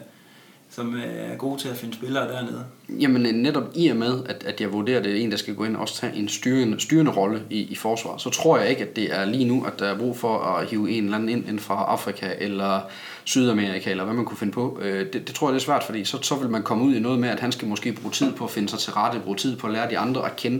som 0.75 0.95
øh, 0.95 1.31
er 1.31 1.35
god 1.35 1.57
til 1.57 1.69
at 1.69 1.77
finde 1.77 1.93
spillere 1.93 2.27
dernede. 2.27 2.65
Jamen 2.89 3.25
øh, 3.25 3.31
netop 3.31 3.63
i 3.75 3.87
og 3.87 3.97
med, 3.97 4.23
at, 4.25 4.43
at 4.43 4.61
jeg 4.61 4.73
vurderer, 4.73 4.97
at 4.97 5.03
det 5.03 5.11
er 5.11 5.23
en, 5.23 5.31
der 5.31 5.37
skal 5.37 5.55
gå 5.55 5.63
ind 5.63 5.75
og 5.75 5.81
også 5.81 5.95
tage 5.95 6.15
en 6.15 6.29
styrende, 6.29 6.79
styrende 6.79 7.11
rolle 7.11 7.41
i, 7.49 7.59
i 7.59 7.75
forsvaret, 7.75 8.21
så 8.21 8.29
tror 8.29 8.57
jeg 8.57 8.69
ikke, 8.69 8.81
at 8.81 8.95
det 8.95 9.13
er 9.13 9.25
lige 9.25 9.45
nu, 9.45 9.65
at 9.65 9.79
der 9.79 9.85
er 9.85 9.97
brug 9.97 10.17
for 10.17 10.39
at 10.39 10.67
hive 10.67 10.91
en 10.91 11.03
eller 11.03 11.17
anden 11.17 11.29
ind, 11.29 11.49
ind 11.49 11.59
fra 11.59 11.85
Afrika 11.87 12.29
eller 12.37 12.81
Sydamerika, 13.23 13.91
eller 13.91 14.03
hvad 14.03 14.13
man 14.13 14.25
kunne 14.25 14.37
finde 14.37 14.53
på. 14.53 14.79
Øh, 14.81 15.05
det, 15.13 15.27
det 15.27 15.35
tror 15.35 15.47
jeg, 15.47 15.53
det 15.53 15.59
er 15.59 15.65
svært, 15.65 15.83
fordi 15.83 16.05
så, 16.05 16.17
så 16.21 16.35
vil 16.35 16.49
man 16.49 16.63
komme 16.63 16.83
ud 16.83 16.95
i 16.95 16.99
noget 16.99 17.19
med, 17.19 17.29
at 17.29 17.39
han 17.39 17.51
skal 17.51 17.67
måske 17.67 17.93
bruge 17.93 18.11
tid 18.11 18.31
på 18.33 18.43
at 18.43 18.51
finde 18.51 18.69
sig 18.69 18.79
til 18.79 18.93
rette, 18.93 19.19
bruge 19.19 19.37
tid 19.37 19.57
på 19.57 19.67
at 19.67 19.73
lære 19.73 19.89
de 19.89 19.97
andre 19.97 20.25
at 20.25 20.35
kende, 20.35 20.57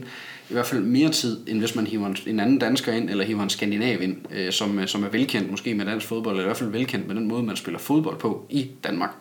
i 0.49 0.53
hvert 0.53 0.65
fald 0.65 0.81
mere 0.81 1.09
tid, 1.09 1.47
end 1.47 1.59
hvis 1.59 1.75
man 1.75 1.87
hiver 1.87 2.13
en 2.27 2.39
anden 2.39 2.59
dansker 2.59 2.91
ind, 2.93 3.09
eller 3.09 3.23
hiver 3.23 3.43
en 3.43 3.49
skandinav 3.49 4.01
ind, 4.01 4.17
øh, 4.31 4.51
som, 4.51 4.87
som 4.87 5.03
er 5.03 5.09
velkendt 5.09 5.51
måske 5.51 5.73
med 5.73 5.85
dansk 5.85 6.07
fodbold, 6.07 6.35
eller 6.35 6.43
i 6.43 6.47
hvert 6.47 6.57
fald 6.57 6.69
velkendt 6.69 7.07
med 7.07 7.15
den 7.15 7.27
måde, 7.27 7.43
man 7.43 7.55
spiller 7.55 7.79
fodbold 7.79 8.17
på 8.17 8.45
i 8.49 8.71
Danmark. 8.83 9.11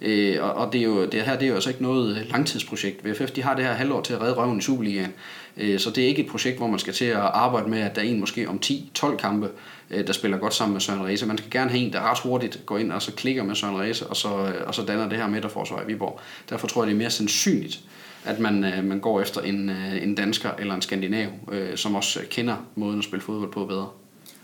Øh, 0.00 0.44
og, 0.44 0.54
og 0.54 0.72
det, 0.72 0.80
er 0.80 0.84
jo, 0.84 1.06
det 1.06 1.22
her 1.22 1.38
det 1.38 1.42
er 1.42 1.48
jo 1.48 1.54
altså 1.54 1.70
ikke 1.70 1.82
noget 1.82 2.26
langtidsprojekt. 2.30 3.04
VFF 3.04 3.30
de 3.30 3.42
har 3.42 3.54
det 3.54 3.64
her 3.64 3.72
halvår 3.72 4.00
til 4.00 4.14
at 4.14 4.20
redde 4.20 4.34
røven 4.34 4.58
i 4.58 4.62
Superligaen. 4.62 5.12
Øh, 5.56 5.78
så 5.78 5.90
det 5.90 6.04
er 6.04 6.08
ikke 6.08 6.22
et 6.22 6.30
projekt, 6.30 6.58
hvor 6.58 6.66
man 6.66 6.78
skal 6.78 6.94
til 6.94 7.04
at 7.04 7.16
arbejde 7.16 7.68
med, 7.68 7.78
at 7.78 7.96
der 7.96 8.02
er 8.02 8.06
en 8.06 8.20
måske 8.20 8.48
om 8.48 8.60
10-12 8.66 9.16
kampe, 9.16 9.50
øh, 9.90 10.06
der 10.06 10.12
spiller 10.12 10.38
godt 10.38 10.54
sammen 10.54 10.72
med 10.72 10.80
Søren 10.80 11.06
Reese. 11.06 11.26
Man 11.26 11.38
skal 11.38 11.50
gerne 11.50 11.70
have 11.70 11.80
en, 11.80 11.92
der 11.92 12.10
ret 12.10 12.18
hurtigt 12.18 12.62
går 12.66 12.78
ind 12.78 12.92
og 12.92 13.02
så 13.02 13.12
klikker 13.12 13.42
med 13.42 13.54
Søren 13.54 13.80
Reese, 13.80 14.06
og 14.06 14.16
så, 14.16 14.28
øh, 14.28 14.66
og 14.66 14.74
så 14.74 14.82
danner 14.82 15.08
det 15.08 15.18
her 15.18 15.28
midterforsvar 15.28 15.82
i 15.82 15.86
Viborg. 15.86 16.20
Derfor 16.50 16.66
tror 16.66 16.82
jeg, 16.82 16.86
det 16.86 16.94
er 16.94 16.98
mere 16.98 17.10
sandsynligt, 17.10 17.80
at 18.24 18.38
man, 18.38 18.64
øh, 18.64 18.84
man 18.84 19.00
går 19.00 19.20
efter 19.20 19.40
en, 19.40 19.70
øh, 19.70 20.02
en 20.02 20.14
dansker 20.14 20.50
eller 20.58 20.74
en 20.74 20.82
skandinav, 20.82 21.28
øh, 21.52 21.76
som 21.76 21.94
også 21.94 22.20
kender 22.30 22.56
måden 22.74 22.98
at 22.98 23.04
spille 23.04 23.22
fodbold 23.22 23.52
på 23.52 23.66
bedre. 23.66 23.88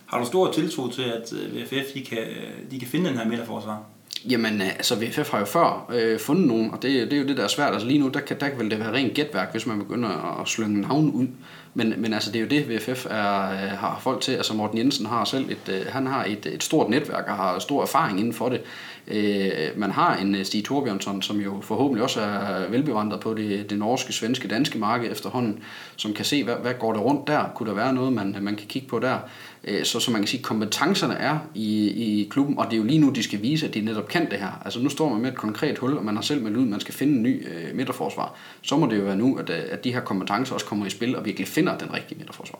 Har 0.06 0.20
du 0.20 0.26
stor 0.26 0.52
tiltro 0.52 0.88
til, 0.88 1.02
at 1.02 1.32
øh, 1.32 1.56
VFF 1.56 1.92
de 1.94 2.04
kan, 2.04 2.18
øh, 2.18 2.70
de 2.70 2.78
kan 2.78 2.88
finde 2.88 3.08
den 3.08 3.18
her 3.18 3.28
midterforsvar? 3.28 3.82
Jamen, 4.30 4.62
øh, 4.62 4.68
altså 4.68 4.94
VFF 4.94 5.30
har 5.30 5.38
jo 5.38 5.44
før 5.44 5.90
øh, 5.94 6.20
fundet 6.20 6.46
nogen, 6.46 6.70
og 6.70 6.82
det, 6.82 7.10
det 7.10 7.12
er 7.12 7.20
jo 7.22 7.28
det, 7.28 7.36
der 7.36 7.44
er 7.44 7.48
svært. 7.48 7.72
Altså 7.72 7.88
lige 7.88 7.98
nu, 7.98 8.08
der, 8.08 8.20
kan, 8.20 8.40
der 8.40 8.48
vil 8.58 8.70
det 8.70 8.78
være 8.78 8.92
rent 8.92 9.14
gætværk, 9.14 9.52
hvis 9.52 9.66
man 9.66 9.78
begynder 9.78 10.40
at 10.40 10.48
slynge 10.48 10.80
navn 10.80 11.10
ud. 11.10 11.26
Men, 11.74 11.94
men 11.98 12.12
altså, 12.12 12.32
det 12.32 12.38
er 12.38 12.42
jo 12.42 12.48
det, 12.48 12.68
VFF 12.68 13.06
er, 13.10 13.50
øh, 13.50 13.78
har 13.78 13.98
folk 14.02 14.20
til. 14.20 14.32
Altså 14.32 14.54
Morten 14.54 14.78
Jensen 14.78 15.06
har 15.06 15.24
selv 15.24 15.50
et, 15.50 15.68
øh, 15.68 15.86
han 15.88 16.06
har 16.06 16.24
et, 16.24 16.46
et 16.46 16.62
stort 16.62 16.90
netværk 16.90 17.24
og 17.28 17.36
har 17.36 17.58
stor 17.58 17.82
erfaring 17.82 18.18
inden 18.18 18.32
for 18.32 18.48
det. 18.48 18.60
Øh, 19.08 19.52
man 19.76 19.90
har 19.90 20.16
en 20.16 20.34
øh, 20.34 20.44
Stig 20.44 20.64
Torbjørnsson, 20.64 21.22
som 21.22 21.40
jo 21.40 21.60
forhåbentlig 21.60 22.02
også 22.02 22.20
er 22.20 22.70
velbevandret 22.70 23.20
på 23.20 23.34
det, 23.34 23.70
det 23.70 23.78
norske, 23.78 24.12
svenske, 24.12 24.48
danske 24.48 24.78
marked 24.78 25.10
efterhånden, 25.10 25.58
som 25.96 26.12
kan 26.12 26.24
se, 26.24 26.44
hvad, 26.44 26.54
hvad 26.54 26.74
går 26.74 26.92
der 26.92 27.00
rundt 27.00 27.26
der? 27.26 27.44
Kunne 27.54 27.68
der 27.68 27.74
være 27.74 27.92
noget, 27.92 28.12
man, 28.12 28.36
man 28.40 28.56
kan 28.56 28.66
kigge 28.66 28.88
på 28.88 28.98
der? 28.98 29.18
Øh, 29.64 29.84
så, 29.84 30.00
som 30.00 30.12
man 30.12 30.22
kan 30.22 30.28
sige, 30.28 30.42
kompetencerne 30.42 31.14
er 31.14 31.38
i, 31.54 31.88
i 31.88 32.28
klubben, 32.30 32.58
og 32.58 32.66
det 32.66 32.72
er 32.72 32.76
jo 32.76 32.84
lige 32.84 32.98
nu, 32.98 33.10
de 33.10 33.22
skal 33.22 33.42
vise, 33.42 33.66
at 33.66 33.74
de 33.74 33.80
netop 33.80 34.08
kan 34.08 34.30
det 34.30 34.38
her. 34.38 34.62
Altså 34.64 34.80
nu 34.80 34.88
står 34.88 35.08
man 35.08 35.22
med 35.22 35.32
et 35.32 35.38
konkret 35.38 35.78
hul, 35.78 35.96
og 35.96 36.04
man 36.04 36.14
har 36.14 36.22
selv 36.22 36.42
med 36.42 36.56
ud, 36.56 36.66
man 36.66 36.80
skal 36.80 36.94
finde 36.94 37.16
en 37.16 37.22
ny 37.22 37.48
øh, 37.48 37.76
midterforsvar. 37.76 38.34
Så 38.62 38.76
må 38.76 38.86
det 38.86 38.98
jo 38.98 39.02
være 39.02 39.16
nu, 39.16 39.38
at, 39.38 39.50
øh, 39.50 39.62
at 39.70 39.84
de 39.84 39.92
her 39.92 40.00
kompetencer 40.00 40.54
også 40.54 40.66
kommer 40.66 40.86
i 40.86 40.90
spil, 40.90 41.16
og 41.16 41.24
virkelig 41.24 41.48
finder 41.48 41.78
den 41.78 41.94
rigtige 41.94 42.18
midterforsvar. 42.18 42.58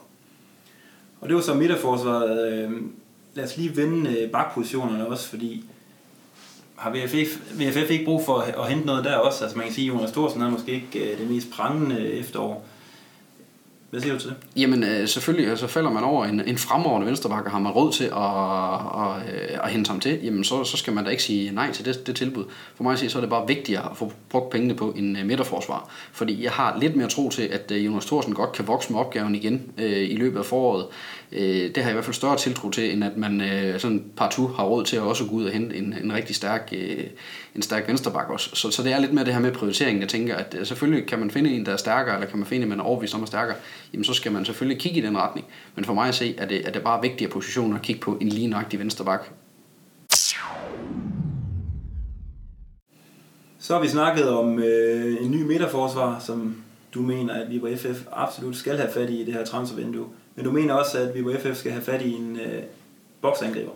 Og 1.20 1.28
det 1.28 1.36
var 1.36 1.42
så 1.42 1.54
midterforsvaret. 1.54 2.52
Øh, 2.52 2.70
lad 3.34 3.44
os 3.44 3.56
lige 3.56 3.76
vende 3.76 4.18
øh, 4.18 4.30
bakpositionerne 4.30 5.06
også, 5.06 5.28
fordi 5.28 5.64
har 6.76 6.90
VFF, 6.90 7.38
VFF 7.58 7.90
ikke 7.90 8.04
brug 8.04 8.24
for 8.24 8.38
at, 8.38 8.54
at 8.54 8.68
hente 8.68 8.86
noget 8.86 9.04
der 9.04 9.16
også? 9.16 9.44
Altså 9.44 9.58
man 9.58 9.66
kan 9.66 9.74
sige, 9.74 9.90
at 9.90 9.96
Jonas 9.96 10.12
Thorsen 10.12 10.42
er 10.42 10.50
måske 10.50 10.72
ikke 10.72 11.12
øh, 11.12 11.18
det 11.18 11.30
mest 11.30 11.50
prangende 11.50 12.12
efterår. 12.12 12.66
Hvad 13.92 14.00
siger 14.00 14.14
du 14.14 14.20
til 14.20 14.28
det? 14.28 14.36
Jamen 14.56 14.82
øh, 14.84 15.08
selvfølgelig, 15.08 15.42
øh, 15.42 15.48
så 15.48 15.50
altså, 15.50 15.66
falder 15.66 15.90
man 15.90 16.04
over 16.04 16.24
en, 16.24 16.40
en 16.40 16.58
fremragende 16.58 17.06
venstrebakke, 17.06 17.50
har 17.50 17.58
man 17.58 17.72
råd 17.72 17.92
til 17.92 18.04
at, 18.04 18.12
at, 19.02 19.52
øh, 19.52 19.64
at 19.64 19.70
hente 19.70 19.88
ham 19.88 20.00
til, 20.00 20.20
jamen 20.22 20.44
så, 20.44 20.64
så 20.64 20.76
skal 20.76 20.92
man 20.92 21.04
da 21.04 21.10
ikke 21.10 21.22
sige 21.22 21.50
nej 21.50 21.72
til 21.72 21.84
det, 21.84 22.06
det 22.06 22.16
tilbud. 22.16 22.44
For 22.74 22.84
mig 22.84 22.92
at 22.92 22.98
sige, 22.98 23.10
så 23.10 23.18
er 23.18 23.20
det 23.20 23.30
bare 23.30 23.46
vigtigere 23.46 23.90
at 23.90 23.96
få 23.96 24.12
brugt 24.28 24.50
pengene 24.50 24.74
på 24.74 24.90
en 24.96 25.16
øh, 25.16 25.26
midterforsvar. 25.26 25.88
Fordi 26.12 26.44
jeg 26.44 26.52
har 26.52 26.78
lidt 26.80 26.96
mere 26.96 27.08
tro 27.08 27.30
til, 27.30 27.42
at 27.42 27.70
øh, 27.70 27.84
Jonas 27.84 28.06
Thorsen 28.06 28.34
godt 28.34 28.52
kan 28.52 28.66
vokse 28.66 28.92
med 28.92 29.00
opgaven 29.00 29.34
igen 29.34 29.72
øh, 29.78 30.10
i 30.10 30.16
løbet 30.16 30.38
af 30.38 30.44
foråret 30.44 30.86
øh, 31.32 31.74
det 31.74 31.76
har 31.76 31.82
jeg 31.82 31.90
i 31.90 31.92
hvert 31.92 32.04
fald 32.04 32.14
større 32.14 32.36
tiltro 32.36 32.70
til, 32.70 32.92
end 32.92 33.04
at 33.04 33.16
man 33.16 33.40
øh, 33.40 33.80
sådan 33.80 34.04
partout 34.16 34.56
har 34.56 34.64
råd 34.64 34.84
til 34.84 34.96
at 34.96 35.02
også 35.02 35.24
gå 35.24 35.34
ud 35.34 35.44
og 35.44 35.52
hente 35.52 35.76
en, 35.76 35.94
en 36.02 36.14
rigtig 36.14 36.36
stærk, 36.36 36.68
øh, 36.72 37.04
en 37.54 37.62
stærk 37.62 37.88
venstreback 37.88 38.30
også. 38.30 38.50
Så, 38.56 38.70
så 38.70 38.82
det 38.82 38.92
er 38.92 38.98
lidt 38.98 39.12
mere 39.12 39.24
det 39.24 39.34
her 39.34 39.40
med 39.40 39.52
prioriteringen. 39.52 40.00
Jeg 40.00 40.08
tænker, 40.08 40.36
at 40.36 40.56
øh, 40.58 40.66
selvfølgelig 40.66 41.06
kan 41.06 41.18
man 41.18 41.30
finde 41.30 41.50
en, 41.50 41.66
der 41.66 41.72
er 41.72 41.76
stærkere, 41.76 42.14
eller 42.14 42.28
kan 42.28 42.38
man 42.38 42.46
finde 42.46 42.62
en, 42.62 42.68
man 42.68 42.80
er 42.80 42.84
overbevist 42.84 43.14
om 43.14 43.22
er 43.22 43.26
stærkere 43.26 43.56
jamen 43.92 44.04
så 44.04 44.14
skal 44.14 44.32
man 44.32 44.44
selvfølgelig 44.44 44.80
kigge 44.80 44.98
i 44.98 45.06
den 45.06 45.18
retning. 45.18 45.46
Men 45.74 45.84
for 45.84 45.94
mig 45.94 46.08
at 46.08 46.14
se, 46.14 46.34
er 46.38 46.46
det, 46.46 46.68
er 46.68 46.72
det 46.72 46.82
bare 46.82 47.02
vigtigere 47.02 47.32
positioner 47.32 47.76
at 47.76 47.82
kigge 47.82 48.00
på 48.00 48.18
en 48.20 48.28
lige 48.28 48.46
nøjagtig 48.46 48.78
venstreback. 48.78 49.30
Så 53.58 53.74
har 53.74 53.80
vi 53.80 53.88
snakket 53.88 54.28
om 54.28 54.58
øh, 54.58 55.24
en 55.24 55.30
ny 55.30 55.42
midterforsvar, 55.42 56.18
som 56.18 56.56
du 56.94 57.02
mener, 57.02 57.34
at 57.34 57.50
vi 57.50 57.76
FF 57.76 58.06
absolut 58.12 58.56
skal 58.56 58.76
have 58.76 58.90
fat 58.92 59.10
i 59.10 59.20
i 59.20 59.24
det 59.24 59.34
her 59.34 59.44
transfervindue. 59.44 60.06
Men 60.34 60.44
du 60.44 60.50
mener 60.50 60.74
også, 60.74 60.98
at 60.98 61.14
vi 61.14 61.22
på 61.22 61.32
FF 61.40 61.58
skal 61.58 61.72
have 61.72 61.84
fat 61.84 62.02
i 62.02 62.12
en 62.12 62.40
øh, 62.40 62.62
boksangriber. 63.20 63.70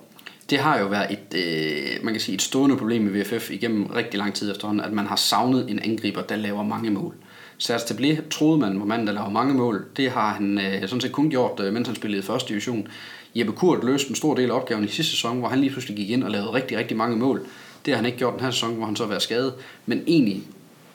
Det 0.50 0.58
har 0.58 0.78
jo 0.78 0.86
været 0.86 1.12
et, 1.12 1.38
øh, 1.38 2.04
man 2.04 2.14
kan 2.14 2.20
sige, 2.20 2.34
et 2.34 2.42
stående 2.42 2.76
problem 2.76 3.06
i 3.06 3.20
VFF 3.20 3.50
igennem 3.50 3.86
rigtig 3.86 4.18
lang 4.18 4.34
tid 4.34 4.50
efterhånden, 4.50 4.84
at 4.84 4.92
man 4.92 5.06
har 5.06 5.16
savnet 5.16 5.70
en 5.70 5.78
angriber, 5.78 6.22
der 6.22 6.36
laver 6.36 6.62
mange 6.62 6.90
mål. 6.90 7.14
Serge 7.58 7.78
Tablé 7.78 8.28
troede 8.28 8.58
man 8.58 8.78
var 8.78 8.86
manden, 8.86 9.06
der 9.06 9.12
laver 9.12 9.28
mange 9.28 9.54
mål. 9.54 9.84
Det 9.96 10.10
har 10.10 10.32
han 10.32 10.58
øh, 10.58 10.88
sådan 10.88 11.00
set 11.00 11.12
kun 11.12 11.30
gjort, 11.30 11.60
øh, 11.60 11.72
mens 11.72 11.88
han 11.88 11.96
spillede 11.96 12.22
i 12.22 12.22
første 12.22 12.48
division. 12.48 12.88
Jeppe 13.34 13.52
Kurt 13.52 13.84
løste 13.84 14.10
en 14.10 14.16
stor 14.16 14.34
del 14.34 14.50
af 14.50 14.54
opgaven 14.54 14.84
i 14.84 14.88
sidste 14.88 15.12
sæson, 15.12 15.38
hvor 15.38 15.48
han 15.48 15.60
lige 15.60 15.70
pludselig 15.70 15.96
gik 15.96 16.10
ind 16.10 16.24
og 16.24 16.30
lavede 16.30 16.52
rigtig, 16.52 16.78
rigtig 16.78 16.96
mange 16.96 17.16
mål. 17.16 17.46
Det 17.84 17.94
har 17.94 17.96
han 17.96 18.06
ikke 18.06 18.18
gjort 18.18 18.34
den 18.34 18.44
her 18.44 18.50
sæson, 18.50 18.74
hvor 18.74 18.86
han 18.86 18.96
så 18.96 19.06
var 19.06 19.18
skadet. 19.18 19.54
Men 19.86 20.02
egentlig, 20.06 20.42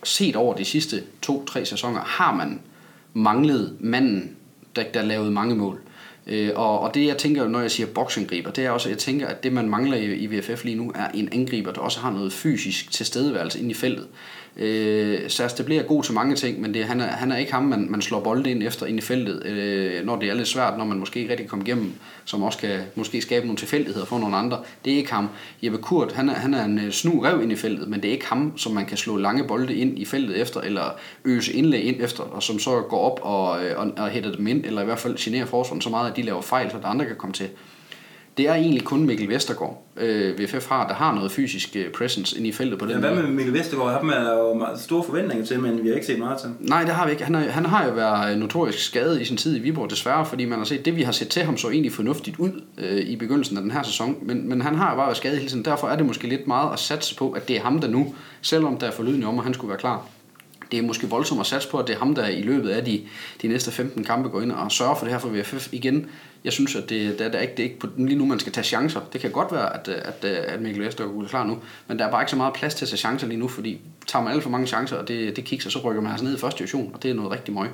set 0.04 0.36
over 0.36 0.56
de 0.56 0.66
sidste 0.66 1.04
to-tre 1.22 1.66
sæsoner, 1.66 2.00
har 2.00 2.36
man 2.36 2.62
manglet 3.14 3.78
manden, 3.80 4.36
der, 4.76 4.84
der 4.94 5.02
lavede 5.02 5.32
mange 5.32 5.56
mål. 5.56 5.82
Øh, 6.28 6.52
og, 6.56 6.80
og 6.80 6.94
det 6.94 7.06
jeg 7.06 7.18
tænker, 7.18 7.48
når 7.48 7.60
jeg 7.62 7.72
siger 7.72 7.88
boksangriber, 7.88 8.52
det 8.52 8.66
er 8.66 8.70
også, 8.70 8.90
at 8.90 8.92
jeg 8.92 9.00
tænker, 9.00 9.28
at 9.28 9.44
det 9.44 9.54
man 9.54 9.70
mangler 9.70 9.98
i, 9.98 10.16
i 10.16 10.28
VFF 10.28 10.64
lige 10.64 10.76
nu, 10.76 10.92
er 10.96 11.08
en 11.14 11.30
angriber, 11.32 11.72
der 11.72 11.82
også 11.82 12.00
har 12.00 12.12
noget 12.12 12.34
fysisk 12.34 12.92
tilstedeværelse 12.92 13.60
ind 13.60 13.72
i 13.72 13.74
feltet. 13.74 14.08
Øh, 14.58 15.30
Sars 15.30 15.54
det 15.54 15.66
bliver 15.66 15.84
god 15.84 16.04
til 16.04 16.14
mange 16.14 16.36
ting, 16.36 16.62
men 16.62 16.74
det, 16.74 16.86
han, 16.86 17.00
er, 17.00 17.08
han 17.08 17.32
er 17.32 17.38
ikke 17.38 17.54
ham, 17.54 17.64
man, 17.64 17.88
man 17.90 18.02
slår 18.02 18.20
bolden 18.20 18.46
ind 18.46 18.64
efter 18.64 18.86
ind 18.86 18.98
i 18.98 19.02
feltet, 19.02 19.46
øh, 19.46 20.06
når 20.06 20.16
det 20.16 20.30
er 20.30 20.34
lidt 20.34 20.48
svært, 20.48 20.78
når 20.78 20.86
man 20.86 21.00
måske 21.00 21.20
ikke 21.20 21.32
rigtig 21.32 21.48
kommer 21.48 21.66
igennem, 21.66 21.94
som 22.26 22.44
også 22.44 22.60
kan 22.60 22.80
måske 22.96 23.22
skabe 23.22 23.46
nogle 23.46 23.58
tilfældigheder 23.58 24.06
for 24.06 24.20
nogle 24.20 24.36
andre. 24.36 24.60
Det 24.86 24.94
er 24.94 24.98
ikke 24.98 25.14
ham. 25.14 25.30
Jeppe 25.64 25.78
Kurt, 25.78 26.12
han 26.12 26.30
er, 26.30 26.34
han 26.34 26.54
er 26.54 26.66
en 26.66 26.80
øh, 26.80 26.92
snu 26.92 27.22
rev 27.22 27.42
ind 27.44 27.52
i 27.52 27.56
feltet, 27.56 27.88
men 27.88 28.02
det 28.02 28.08
er 28.08 28.12
ikke 28.12 28.28
ham, 28.28 28.58
som 28.58 28.72
man 28.72 28.86
kan 28.86 28.98
slå 28.98 29.18
lange 29.18 29.44
bolde 29.44 29.76
ind 29.76 30.00
i 30.00 30.06
feltet 30.06 30.42
efter, 30.42 30.62
eller 30.62 30.84
øse 31.26 31.54
indlæg 31.54 31.84
ind 31.84 31.96
efter, 32.00 32.24
og 32.24 32.44
som 32.44 32.60
så 32.60 32.82
går 32.82 33.12
op 33.12 33.20
og, 33.24 33.66
øh, 33.66 33.80
og, 33.80 33.92
og 33.98 34.10
hætter 34.10 34.36
dem 34.36 34.48
ind, 34.48 34.66
eller 34.66 34.82
i 34.82 34.86
hvert 34.86 35.00
fald 35.00 35.16
generer 35.18 35.46
forsvaret 35.46 35.84
så 35.84 35.90
meget, 35.90 36.12
at 36.12 36.18
de 36.18 36.22
laver 36.22 36.42
fejl, 36.42 36.72
så 36.72 36.78
der 36.82 36.88
andre 36.88 37.06
kan 37.06 37.16
komme 37.16 37.34
til 37.34 37.50
det 38.38 38.48
er 38.48 38.54
egentlig 38.54 38.84
kun 38.84 39.06
Mikkel 39.06 39.30
Vestergaard, 39.30 39.84
øh, 39.98 40.40
VFF 40.40 40.70
har, 40.70 40.88
der 40.88 40.94
har 40.94 41.16
noget 41.16 41.32
fysisk 41.32 41.76
øh, 41.76 41.92
presence 41.92 42.38
ind 42.38 42.48
i 42.48 42.52
feltet 42.52 42.80
på 42.80 42.86
den 42.86 42.94
ja, 42.94 43.00
hvad 43.00 43.24
med 43.24 43.24
Mikkel 43.24 43.54
Vestergaard? 43.54 43.94
Ham 43.94 44.10
er 44.10 44.34
jo 44.34 44.54
meget 44.54 44.80
store 44.80 45.04
forventninger 45.04 45.46
til, 45.46 45.60
men 45.60 45.84
vi 45.84 45.88
har 45.88 45.96
ikke 45.96 46.08
set 46.08 46.20
meget 46.20 46.40
til. 46.40 46.50
Nej, 46.60 46.84
det 46.84 46.94
har 46.94 47.06
vi 47.06 47.12
ikke. 47.12 47.24
Han, 47.24 47.36
er, 47.36 47.40
han 47.40 47.66
har 47.66 47.86
jo 47.86 47.94
været 47.94 48.38
notorisk 48.38 48.80
skadet 48.80 49.22
i 49.22 49.26
sin 49.26 49.38
tid 49.38 49.56
i 49.56 49.60
Viborg, 49.60 49.90
desværre, 49.90 50.26
fordi 50.26 50.46
man 50.46 50.58
har 50.58 50.66
set, 50.66 50.86
det 50.86 50.96
vi 50.96 51.02
har 51.02 51.12
set 51.12 51.28
til 51.28 51.44
ham 51.44 51.58
så 51.58 51.70
egentlig 51.70 51.92
fornuftigt 51.92 52.40
ud 52.40 52.62
øh, 52.78 52.98
i 52.98 53.16
begyndelsen 53.16 53.58
af 53.58 53.64
den 53.64 53.72
her 53.72 53.84
sæson, 53.84 54.16
men, 54.22 54.50
men 54.50 54.62
han 54.62 54.76
har 54.76 54.90
jo 54.90 54.96
bare 54.96 55.06
været 55.06 55.18
skadet 55.18 55.38
hele 55.38 55.50
tiden. 55.50 55.66
Derfor 55.66 55.88
er 55.88 55.96
det 55.96 56.06
måske 56.06 56.28
lidt 56.28 56.48
meget 56.48 56.74
at 56.74 56.80
satse 56.80 57.16
på, 57.16 57.32
at 57.32 57.48
det 57.48 57.56
er 57.56 57.62
ham, 57.62 57.82
der 57.82 57.88
nu, 57.88 58.16
selvom 58.42 58.78
der 58.78 58.88
er 58.88 58.92
forlydende 58.92 59.28
om, 59.28 59.38
at 59.38 59.44
han 59.44 59.54
skulle 59.54 59.70
være 59.70 59.80
klar, 59.80 60.06
det 60.72 60.80
er 60.80 60.84
måske 60.84 61.10
voldsomt 61.10 61.42
at 61.42 61.48
satse 61.48 61.70
på, 61.70 61.78
at 61.78 61.88
det 61.88 61.96
er 61.96 62.00
ham, 62.00 62.16
der 62.16 62.28
i 62.28 62.42
løbet 62.42 62.70
af 62.70 62.86
de, 62.86 63.02
de 63.42 63.48
næste 63.48 63.72
15 63.72 64.04
kampe 64.04 64.30
går 64.30 64.42
ind 64.42 64.52
og 64.52 64.72
sørger 64.72 64.96
for 64.96 65.06
det 65.06 65.14
her 65.14 65.20
for 65.20 65.30
VFF 65.30 65.74
igen. 65.74 66.10
Jeg 66.44 66.54
synes, 66.54 66.76
at 66.76 66.90
det, 66.90 67.20
det, 67.20 67.34
der 67.34 67.40
ikke, 67.40 67.54
det 67.58 67.60
er 67.60 67.64
ikke 67.64 67.80
på, 67.80 67.88
lige 67.98 68.18
nu, 68.18 68.26
man 68.26 68.40
skal 68.40 68.52
tage 68.52 68.64
chancer. 68.64 69.00
Det 69.14 69.22
kan 69.22 69.32
godt 69.32 69.52
være, 69.52 69.74
at, 69.80 69.88
at, 69.88 70.26
at 70.26 70.62
Mikkel 70.62 70.84
Vestergaard 70.84 71.24
er 71.24 71.28
klar 71.28 71.46
nu, 71.46 71.58
men 71.88 72.00
der 72.00 72.06
er 72.06 72.12
bare 72.12 72.22
ikke 72.22 72.32
så 72.32 72.38
meget 72.38 72.54
plads 72.54 72.76
til 72.76 72.86
at 72.86 72.90
tage 72.90 72.98
chancer 72.98 73.28
lige 73.28 73.40
nu, 73.40 73.48
fordi 73.48 73.82
tager 74.08 74.24
man 74.24 74.34
alt 74.34 74.44
for 74.44 74.50
mange 74.50 74.68
chancer, 74.68 74.96
og 74.98 75.08
det, 75.08 75.36
det 75.36 75.44
kigger, 75.44 75.70
så 75.70 75.80
rykker 75.80 76.02
man 76.02 76.12
altså 76.12 76.26
ned 76.26 76.36
i 76.36 76.40
første 76.40 76.60
division, 76.60 76.92
og 76.94 77.04
det 77.04 77.12
er 77.12 77.16
noget 77.16 77.32
rigtig 77.32 77.54
møg. 77.54 77.70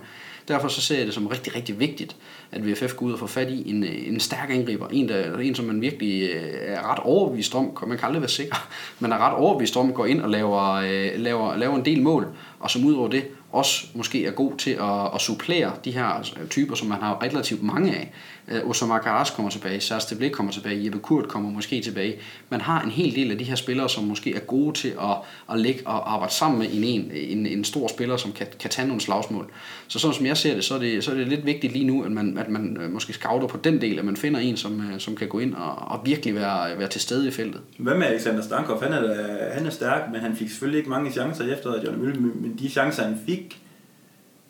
Derfor 0.47 0.67
så 0.67 0.81
ser 0.81 0.97
jeg 0.97 1.05
det 1.05 1.13
som 1.13 1.27
rigtig, 1.27 1.55
rigtig 1.55 1.79
vigtigt, 1.79 2.15
at 2.51 2.67
VFF 2.67 2.95
går 2.95 3.05
ud 3.05 3.13
og 3.13 3.19
får 3.19 3.27
fat 3.27 3.50
i 3.50 3.69
en, 3.69 3.83
en 3.83 4.19
stærk 4.19 4.50
angriber. 4.50 4.88
En, 4.88 5.09
der, 5.09 5.38
en 5.38 5.55
som 5.55 5.65
man 5.65 5.81
virkelig 5.81 6.29
øh, 6.29 6.53
er 6.55 6.91
ret 6.91 7.00
overbevist 7.00 7.55
om, 7.55 7.77
man 7.88 7.97
kan 7.97 8.07
aldrig 8.07 8.21
være 8.21 8.29
sikker, 8.29 8.67
men 9.00 9.12
er 9.12 9.17
ret 9.17 9.33
overbevist 9.33 9.77
om, 9.77 9.93
går 9.93 10.05
ind 10.05 10.21
og 10.21 10.29
laver, 10.29 10.74
øh, 10.74 11.09
laver, 11.15 11.57
laver 11.57 11.75
en 11.75 11.86
del 11.86 12.01
mål, 12.01 12.27
og 12.59 12.71
som 12.71 12.86
ud 12.86 12.93
over 12.93 13.09
det 13.09 13.24
også 13.51 13.88
måske 13.94 14.25
er 14.25 14.32
god 14.32 14.58
til 14.58 14.72
at, 14.72 15.13
at 15.16 15.22
supplere 15.22 15.72
de 15.86 15.92
her 15.92 16.04
altså, 16.04 16.34
typer, 16.50 16.75
som 16.75 16.88
man 16.88 16.98
har 16.98 17.24
relativt 17.24 17.63
mange 17.63 17.96
af. 17.96 18.13
Uh, 18.51 18.70
Osama 18.70 19.00
Karas 19.00 19.30
kommer 19.30 19.50
tilbage, 19.50 19.80
Sars 19.80 20.13
Blik 20.18 20.32
kommer 20.32 20.51
tilbage, 20.51 20.86
Jeppe 20.86 21.00
Kurt 21.00 21.27
kommer 21.27 21.50
måske 21.50 21.82
tilbage. 21.82 22.16
Man 22.50 22.62
har 22.62 22.82
en 22.82 22.92
hel 22.92 23.16
del 23.16 23.32
af 23.32 23.38
de 23.38 23.44
her 23.44 23.56
spillere, 23.56 23.89
som 23.89 24.04
måske 24.04 24.36
er 24.36 24.39
gode 24.39 24.74
til 24.74 24.88
at, 24.88 25.18
at 25.51 25.60
lægge 25.60 25.82
og 25.86 26.13
arbejde 26.13 26.34
sammen 26.34 26.60
med 26.60 26.68
en, 26.72 26.84
en, 26.84 27.12
en, 27.12 27.46
en 27.46 27.63
stor 27.63 27.88
spiller, 27.88 28.18
som 28.18 28.32
kan, 28.32 28.48
kan 28.60 28.70
tage 28.70 28.88
nogle 28.88 29.01
slagsmål. 29.01 29.51
Så 29.88 30.00
sådan 30.00 30.16
som 30.16 30.25
jeg 30.25 30.38
ser 30.38 30.54
det, 30.54 30.63
så 30.63 30.75
er 30.75 30.80
det, 30.80 31.04
så 31.04 31.12
er 31.12 31.16
det 31.16 31.27
lidt 31.27 31.46
vigtigt 31.46 31.74
lige 31.74 31.86
nu, 31.86 32.04
at 32.04 32.12
man, 32.12 32.38
at 32.38 32.50
man 32.50 32.77
øh, 32.82 32.92
måske 32.92 33.13
scouter 33.13 33.48
på 33.48 33.58
den 33.58 33.82
del, 33.82 34.00
at 34.00 34.06
man 34.06 34.18
finder 34.18 34.39
en, 34.39 34.58
som, 34.58 34.82
øh, 34.82 35.00
som 35.00 35.16
kan 35.16 35.27
gå 35.27 35.39
ind 35.39 35.54
og, 35.54 35.75
og 35.75 36.01
virkelig 36.06 36.36
være, 36.36 36.80
være 36.80 36.88
til 36.88 37.01
stede 37.01 37.27
i 37.27 37.32
feltet. 37.32 37.62
Hvad 37.77 37.96
med 37.96 38.08
Alexander 38.08 38.42
Stankov? 38.42 38.84
Han 38.84 38.94
er, 38.94 39.54
han 39.54 39.66
er 39.66 39.70
stærk, 39.70 40.01
men 40.12 40.22
han 40.22 40.36
fik 40.36 40.50
selvfølgelig 40.50 40.77
ikke 40.77 40.89
mange 40.89 41.12
chancer 41.12 41.54
efter 41.54 41.84
John 41.86 42.01
Mølle, 42.01 42.20
men 42.20 42.56
de 42.60 42.70
chancer, 42.70 43.04
han 43.04 43.20
fik, 43.25 43.47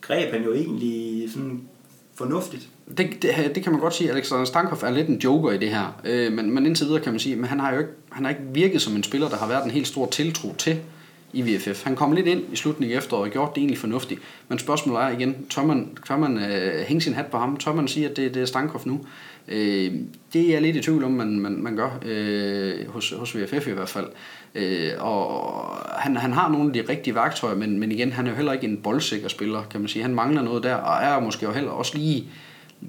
greb 0.08 0.34
han 0.34 0.44
jo 0.44 0.54
egentlig 0.54 1.32
sådan 1.32 1.62
fornuftigt. 2.16 2.70
Det, 2.98 3.22
det, 3.22 3.56
det 3.56 3.64
kan 3.64 3.72
man 3.72 3.82
godt 3.82 3.94
sige, 3.96 4.10
at 4.10 4.16
Alexander 4.16 4.46
Stankov 4.46 4.90
er 4.90 4.92
lidt 4.92 5.08
en 5.08 5.18
joker 5.18 5.52
i 5.52 5.58
det 5.58 5.70
her. 5.70 6.02
Øh, 6.06 6.32
men, 6.32 6.52
men 6.52 6.66
indtil 6.66 6.86
videre 6.86 7.02
kan 7.02 7.14
man 7.14 7.20
sige, 7.20 7.40
at 7.40 7.48
han 7.48 7.60
har 7.60 7.74
jo 7.74 7.80
ikke, 7.80 7.92
han 8.12 8.26
har 8.26 8.30
ikke 8.30 8.44
virket 8.54 8.82
som 8.82 8.96
en 8.96 9.04
spiller, 9.04 9.30
der 9.30 9.38
har 9.38 9.48
været 9.48 9.66
en 9.66 9.72
helt 9.72 9.88
stor 9.88 10.06
tiltro 10.06 10.56
til 10.58 10.80
i 11.34 11.42
VFF. 11.42 11.84
Han 11.84 11.96
kom 11.96 12.12
lidt 12.12 12.28
ind 12.28 12.44
i 12.52 12.56
slutningen 12.56 12.98
af 12.98 13.02
efteråret 13.02 13.26
og 13.26 13.32
gjorde 13.32 13.52
det 13.56 13.58
egentlig 13.58 13.78
fornuftigt. 13.78 14.22
Men 14.48 14.60
spørgsmålet 14.60 15.04
er 15.04 15.10
igen, 15.10 15.46
tør 15.50 15.64
man, 15.64 15.98
tør 16.08 16.18
man 16.18 16.38
øh, 16.38 16.86
hænge 16.86 17.02
sin 17.02 17.14
hat 17.14 17.26
på 17.26 17.38
ham? 17.38 17.58
Tør 17.58 17.74
man 17.74 17.88
sige, 17.88 18.10
at 18.10 18.18
det, 18.18 18.34
det 18.34 18.42
er 18.42 18.46
Stankov 18.46 18.82
nu? 18.86 19.02
Øh, 19.48 19.92
det 20.34 20.42
er 20.42 20.54
jeg 20.54 20.62
lidt 20.62 20.76
i 20.76 20.82
tvivl 20.82 21.04
om, 21.04 21.12
man, 21.12 21.40
man, 21.40 21.52
man 21.64 21.76
gør 21.76 22.00
øh, 22.06 22.90
hos, 22.90 23.14
hos 23.18 23.38
VFF 23.38 23.68
i 23.68 23.72
hvert 23.72 23.90
fald. 23.90 24.08
Øh, 24.56 24.92
og 25.00 25.52
han, 26.00 26.18
han 26.18 26.34
har 26.34 26.50
nogle 26.50 26.68
af 26.68 26.74
de 26.74 26.92
rigtige 26.92 27.16
værktøjer, 27.16 27.56
men, 27.56 27.80
men 27.80 27.92
igen, 27.92 28.12
han 28.12 28.26
er 28.28 28.30
jo 28.30 28.36
heller 28.36 28.54
ikke 28.54 28.68
en 28.68 28.78
boldsikker 28.78 29.28
spiller, 29.28 29.64
kan 29.72 29.80
man 29.80 29.88
sige. 29.88 30.02
Han 30.04 30.16
mangler 30.16 30.42
noget 30.42 30.64
der, 30.64 30.76
og 30.76 31.04
er 31.04 31.20
måske 31.20 31.46
jo 31.46 31.52
heller 31.52 31.72
også 31.72 31.98
lige, 31.98 32.26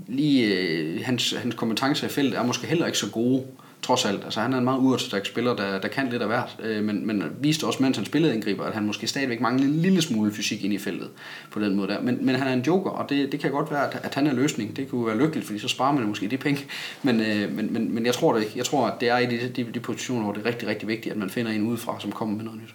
lige 0.08 0.58
øh, 0.58 1.00
hans, 1.04 1.34
hans 1.38 1.54
kompetencer 1.54 2.06
i 2.06 2.10
feltet 2.10 2.38
er 2.38 2.42
måske 2.42 2.66
heller 2.66 2.86
ikke 2.86 2.98
så 2.98 3.10
gode 3.10 3.44
trods 3.82 4.04
alt. 4.04 4.24
Altså 4.24 4.40
han 4.40 4.52
er 4.52 4.58
en 4.58 4.64
meget 4.64 4.78
uortodox 4.78 5.26
spiller, 5.26 5.56
der, 5.56 5.80
der 5.80 5.88
kan 5.88 6.08
lidt 6.10 6.22
af 6.22 6.28
hvert, 6.28 6.56
øh, 6.62 6.84
men, 6.84 7.06
men 7.06 7.22
viste 7.40 7.64
også, 7.64 7.82
mens 7.82 7.96
han 7.96 8.06
spillede 8.06 8.32
angriber, 8.32 8.64
at 8.64 8.74
han 8.74 8.86
måske 8.86 9.06
stadigvæk 9.06 9.40
mangler 9.40 9.66
en 9.66 9.74
lille 9.74 10.02
smule 10.02 10.32
fysik 10.32 10.64
ind 10.64 10.72
i 10.72 10.78
feltet 10.78 11.08
på 11.50 11.60
den 11.60 11.74
måde 11.74 11.88
der. 11.88 12.00
Men, 12.00 12.18
men 12.26 12.34
han 12.34 12.48
er 12.48 12.52
en 12.52 12.62
joker, 12.66 12.90
og 12.90 13.10
det, 13.10 13.32
det 13.32 13.40
kan 13.40 13.50
godt 13.50 13.70
være, 13.70 13.86
at, 13.86 14.00
at 14.02 14.14
han 14.14 14.26
er 14.26 14.32
løsning. 14.32 14.76
Det 14.76 14.90
kunne 14.90 15.06
være 15.06 15.18
lykkeligt, 15.18 15.46
fordi 15.46 15.58
så 15.58 15.68
sparer 15.68 15.92
man 15.92 16.04
måske 16.04 16.28
de 16.28 16.36
penge. 16.36 16.64
Men, 17.02 17.20
øh, 17.20 17.52
men, 17.56 17.72
men, 17.72 17.94
men 17.94 18.06
jeg 18.06 18.14
tror 18.14 18.34
det 18.34 18.42
ikke. 18.42 18.52
Jeg 18.56 18.64
tror, 18.64 18.86
at 18.86 19.00
det 19.00 19.08
er 19.08 19.18
i 19.18 19.26
de, 19.26 19.48
de, 19.56 19.66
de 19.74 19.80
positioner, 19.80 20.22
hvor 20.22 20.32
det 20.32 20.40
er 20.40 20.46
rigtig, 20.46 20.68
rigtig 20.68 20.88
vigtigt, 20.88 21.12
at 21.12 21.18
man 21.18 21.30
finder 21.30 21.52
en 21.52 21.66
udefra, 21.66 22.00
som 22.00 22.12
kommer 22.12 22.36
med 22.36 22.44
noget 22.44 22.60
nyt. 22.60 22.74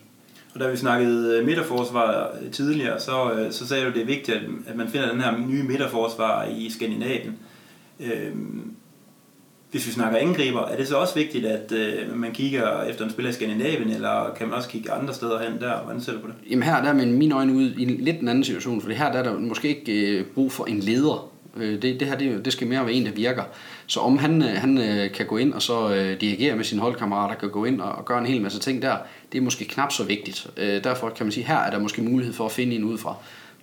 Og 0.54 0.60
da 0.60 0.70
vi 0.70 0.78
snakkede 0.78 1.38
øh, 1.38 1.46
midterforsvar 1.46 2.36
øh, 2.42 2.52
tidligere, 2.52 3.00
så, 3.00 3.32
øh, 3.32 3.52
så 3.52 3.68
sagde 3.68 3.84
du, 3.84 3.90
at 3.90 3.96
det 3.96 4.02
er 4.02 4.06
vigtigt, 4.06 4.38
at 4.68 4.76
man 4.76 4.88
finder 4.88 5.12
den 5.12 5.22
her 5.22 5.38
nye 5.38 5.64
midterforsvar 5.64 6.46
i 6.46 6.70
Skandinavien. 6.70 7.38
Øhm, 8.00 8.73
hvis 9.74 9.88
vi 9.88 9.92
snakker 9.92 10.20
angriber, 10.20 10.66
er 10.66 10.78
det 10.78 10.88
så 10.88 10.96
også 10.96 11.16
vigtigt, 11.16 11.46
at 11.46 11.72
øh, 11.72 12.16
man 12.18 12.32
kigger 12.32 12.84
efter 12.84 13.06
en 13.06 13.12
spiller 13.12 13.32
i 13.32 13.34
Skandinavien, 13.34 13.90
eller 13.90 14.34
kan 14.38 14.48
man 14.48 14.58
også 14.58 14.70
kigge 14.70 14.92
andre 14.92 15.14
steder 15.14 15.50
hen 15.50 15.62
der? 15.62 15.84
Hvordan 15.84 16.02
ser 16.02 16.14
du 16.14 16.20
på 16.20 16.28
det? 16.28 16.36
Jamen 16.50 16.64
her 16.64 16.82
der 16.82 16.90
er 16.90 17.06
min 17.06 17.32
øjne 17.32 17.54
ude 17.54 17.74
i 17.78 17.84
en 17.84 17.90
lidt 17.90 18.20
en 18.20 18.28
anden 18.28 18.44
situation, 18.44 18.82
for 18.82 18.90
her 18.90 19.12
der 19.12 19.20
er 19.20 19.24
der 19.24 19.40
måske 19.40 19.68
ikke 19.68 20.18
øh, 20.18 20.26
brug 20.26 20.52
for 20.52 20.66
en 20.66 20.80
leder. 20.80 21.30
Øh, 21.58 21.82
det, 21.82 22.00
det 22.00 22.08
her 22.08 22.18
det, 22.18 22.46
det 22.46 22.54
skal 22.54 22.68
mere 22.68 22.86
være 22.86 22.94
en, 22.94 23.06
der 23.06 23.12
virker. 23.12 23.44
Så 23.88 24.00
om 24.00 24.18
han, 24.18 24.42
øh, 24.42 24.50
han 24.50 24.78
øh, 24.78 25.12
kan 25.12 25.26
gå 25.26 25.38
ind 25.38 25.54
og 25.54 25.62
så 25.62 25.94
øh, 25.94 26.22
dirigere 26.22 26.56
med 26.56 26.64
sine 26.64 26.82
holdkammerater, 26.82 27.36
kan 27.36 27.50
gå 27.50 27.66
ind 27.66 27.82
og, 27.82 27.92
og 27.92 28.06
gøre 28.06 28.20
en 28.20 28.26
hel 28.26 28.42
masse 28.42 28.60
ting 28.60 28.82
der, 28.82 28.98
det 29.32 29.38
er 29.38 29.42
måske 29.42 29.66
knap 29.66 29.92
så 29.92 30.04
vigtigt. 30.04 30.48
Øh, 30.58 30.84
derfor 30.84 31.10
kan 31.10 31.26
man 31.26 31.32
sige, 31.32 31.46
her 31.46 31.58
er 31.58 31.72
der 31.72 31.80
måske 31.80 32.02
mulighed 32.02 32.34
for 32.34 32.46
at 32.46 32.52
finde 32.52 32.76
en 32.76 32.84
udefra. 32.84 33.16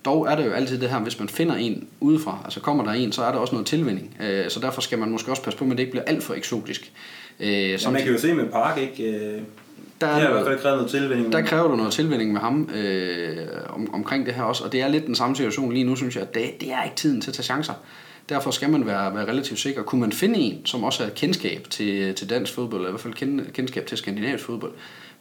Dog 0.05 0.27
er 0.31 0.35
det 0.35 0.45
jo 0.45 0.51
altid 0.51 0.79
det 0.79 0.89
her, 0.89 0.99
hvis 0.99 1.19
man 1.19 1.29
finder 1.29 1.55
en 1.55 1.87
udefra, 1.99 2.41
altså 2.43 2.59
kommer 2.59 2.83
der 2.83 2.91
en, 2.91 3.11
så 3.11 3.23
er 3.23 3.31
der 3.31 3.39
også 3.39 3.55
noget 3.55 3.67
tilvænning. 3.67 4.17
Øh, 4.21 4.49
så 4.49 4.59
derfor 4.59 4.81
skal 4.81 4.99
man 4.99 5.11
måske 5.11 5.31
også 5.31 5.43
passe 5.43 5.59
på, 5.59 5.65
at 5.65 5.71
det 5.71 5.79
ikke 5.79 5.91
bliver 5.91 6.05
alt 6.05 6.23
for 6.23 6.33
eksotisk. 6.33 6.91
Øh, 7.39 7.49
ja, 7.49 7.77
man 7.91 8.01
kan 8.01 8.11
jo 8.11 8.17
se 8.19 8.33
med 8.33 8.45
Park, 8.45 8.77
ikke? 8.77 9.03
Øh, 9.03 9.41
der 10.01 10.07
er, 10.07 10.13
noget, 10.13 10.29
i 10.29 10.31
hvert 10.31 10.45
fald 10.45 10.59
krævet 10.59 10.77
noget 10.77 10.91
tilvænning. 10.91 11.33
Der 11.33 11.41
kræver 11.41 11.67
du 11.67 11.75
noget 11.75 11.91
tilvænning 11.91 12.31
med 12.33 12.41
ham 12.41 12.69
øh, 12.75 13.47
om, 13.69 13.93
omkring 13.93 14.25
det 14.25 14.33
her 14.33 14.43
også, 14.43 14.63
og 14.63 14.71
det 14.71 14.81
er 14.81 14.87
lidt 14.87 15.05
den 15.05 15.15
samme 15.15 15.35
situation 15.35 15.73
lige 15.73 15.83
nu, 15.83 15.95
synes 15.95 16.15
jeg, 16.15 16.33
det, 16.33 16.61
det 16.61 16.71
er 16.71 16.83
ikke 16.83 16.95
tiden 16.95 17.21
til 17.21 17.29
at 17.29 17.33
tage 17.33 17.43
chancer. 17.43 17.73
Derfor 18.29 18.51
skal 18.51 18.69
man 18.69 18.85
være, 18.85 19.15
være 19.15 19.27
relativt 19.27 19.59
sikker. 19.59 19.83
Kunne 19.83 20.01
man 20.01 20.11
finde 20.11 20.39
en, 20.39 20.65
som 20.65 20.83
også 20.83 21.03
har 21.03 21.09
kendskab 21.09 21.67
til, 21.69 22.15
til 22.15 22.29
dansk 22.29 22.53
fodbold, 22.53 22.81
eller 22.81 22.89
i 22.89 22.91
hvert 22.91 23.01
fald 23.01 23.51
kendskab 23.51 23.85
til 23.85 23.97
skandinavisk 23.97 24.45
fodbold, 24.45 24.71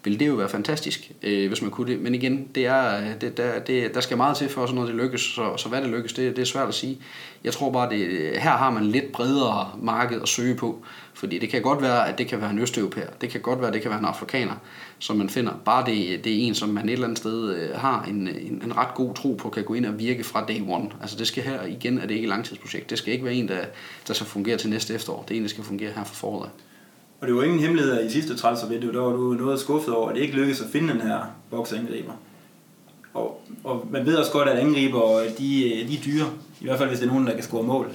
ville 0.05 0.19
det 0.19 0.27
jo 0.29 0.35
være 0.35 0.49
fantastisk, 0.49 1.13
øh, 1.23 1.49
hvis 1.49 1.63
man 1.63 1.71
kunne 1.71 1.93
det. 1.93 2.01
Men 2.01 2.15
igen, 2.15 2.49
det 2.55 2.67
er, 2.67 3.15
det, 3.21 3.37
der, 3.37 3.59
det, 3.59 3.95
der 3.95 4.01
skal 4.01 4.17
meget 4.17 4.37
til 4.37 4.49
for, 4.49 4.63
at 4.63 4.69
sådan 4.69 4.75
noget 4.75 4.95
det 4.95 5.03
lykkes, 5.03 5.21
så, 5.21 5.57
så 5.57 5.69
hvad 5.69 5.83
det 5.83 5.91
lykkes, 5.91 6.13
det, 6.13 6.37
det 6.37 6.43
er 6.43 6.47
svært 6.47 6.69
at 6.69 6.75
sige. 6.75 6.99
Jeg 7.45 7.53
tror 7.53 7.73
bare, 7.73 7.91
det, 7.91 8.09
her 8.41 8.51
har 8.51 8.71
man 8.71 8.85
lidt 8.87 9.13
bredere 9.13 9.71
marked 9.83 10.23
at 10.23 10.29
søge 10.29 10.55
på, 10.55 10.85
fordi 11.15 11.39
det 11.39 11.49
kan 11.49 11.63
godt 11.63 11.83
være, 11.83 12.09
at 12.09 12.19
det 12.19 12.27
kan 12.27 12.41
være 12.41 12.51
en 12.51 12.59
østeuropæer, 12.59 13.11
det 13.21 13.31
kan 13.31 13.41
godt 13.41 13.59
være, 13.59 13.69
at 13.69 13.75
det 13.75 13.83
kan 13.83 13.91
være 13.91 14.01
en 14.01 14.05
afrikaner, 14.05 14.55
som 14.99 15.17
man 15.17 15.29
finder. 15.29 15.53
Bare 15.65 15.87
det, 15.87 16.25
det 16.25 16.33
er 16.33 16.47
en, 16.47 16.55
som 16.55 16.69
man 16.69 16.89
et 16.89 16.93
eller 16.93 17.05
andet 17.05 17.19
sted 17.19 17.55
øh, 17.55 17.77
har 17.77 18.03
en, 18.03 18.29
en, 18.29 18.63
en 18.65 18.77
ret 18.77 18.95
god 18.95 19.15
tro 19.15 19.33
på, 19.33 19.49
kan 19.49 19.65
gå 19.65 19.75
ind 19.75 19.87
og 19.87 19.99
virke 19.99 20.25
fra 20.25 20.47
day 20.49 20.61
one. 20.69 20.91
Altså 21.01 21.17
det 21.17 21.27
skal 21.27 21.43
her 21.43 21.63
igen, 21.63 21.99
at 21.99 22.09
det 22.09 22.15
ikke 22.15 22.25
er 22.25 22.29
et 22.29 22.37
langtidsprojekt. 22.37 22.91
Det 22.91 22.99
skal 22.99 23.13
ikke 23.13 23.25
være 23.25 23.35
en, 23.35 23.49
der, 23.49 23.65
der 24.09 24.15
skal 24.15 24.27
fungere 24.27 24.57
til 24.57 24.71
næste 24.71 24.95
efterår. 24.95 25.25
Det 25.29 25.35
er 25.35 25.39
en, 25.39 25.43
der 25.43 25.49
skal 25.49 25.65
fungere 25.65 25.93
her 25.97 26.05
for 26.05 26.15
foråret. 26.15 26.51
Og 27.21 27.27
det 27.27 27.37
var 27.37 27.43
ingen 27.43 27.61
hemmelighed, 27.61 27.93
at 27.93 28.07
i 28.07 28.11
sidste 28.11 28.37
transfervindue, 28.37 28.93
der 28.93 29.01
var 29.01 29.13
du 29.13 29.35
noget 29.35 29.61
skuffet 29.61 29.95
over, 29.95 30.09
at 30.09 30.15
det 30.15 30.23
ikke 30.23 30.35
lykkedes 30.35 30.61
at 30.61 30.67
finde 30.73 30.93
den 30.93 31.01
her 31.01 31.21
boksangriber. 31.51 32.13
Og, 33.15 33.43
og 33.65 33.89
man 33.91 34.07
ved 34.07 34.17
også 34.17 34.33
godt, 34.33 34.49
at 34.49 34.59
angriber, 34.59 35.21
de, 35.39 35.85
de 35.89 35.95
er 35.95 36.03
dyre. 36.05 36.27
I 36.61 36.65
hvert 36.65 36.79
fald, 36.79 36.89
hvis 36.89 36.99
det 36.99 37.07
er 37.07 37.13
nogen, 37.13 37.27
der 37.27 37.35
kan 37.35 37.43
score 37.43 37.63
mål. 37.63 37.93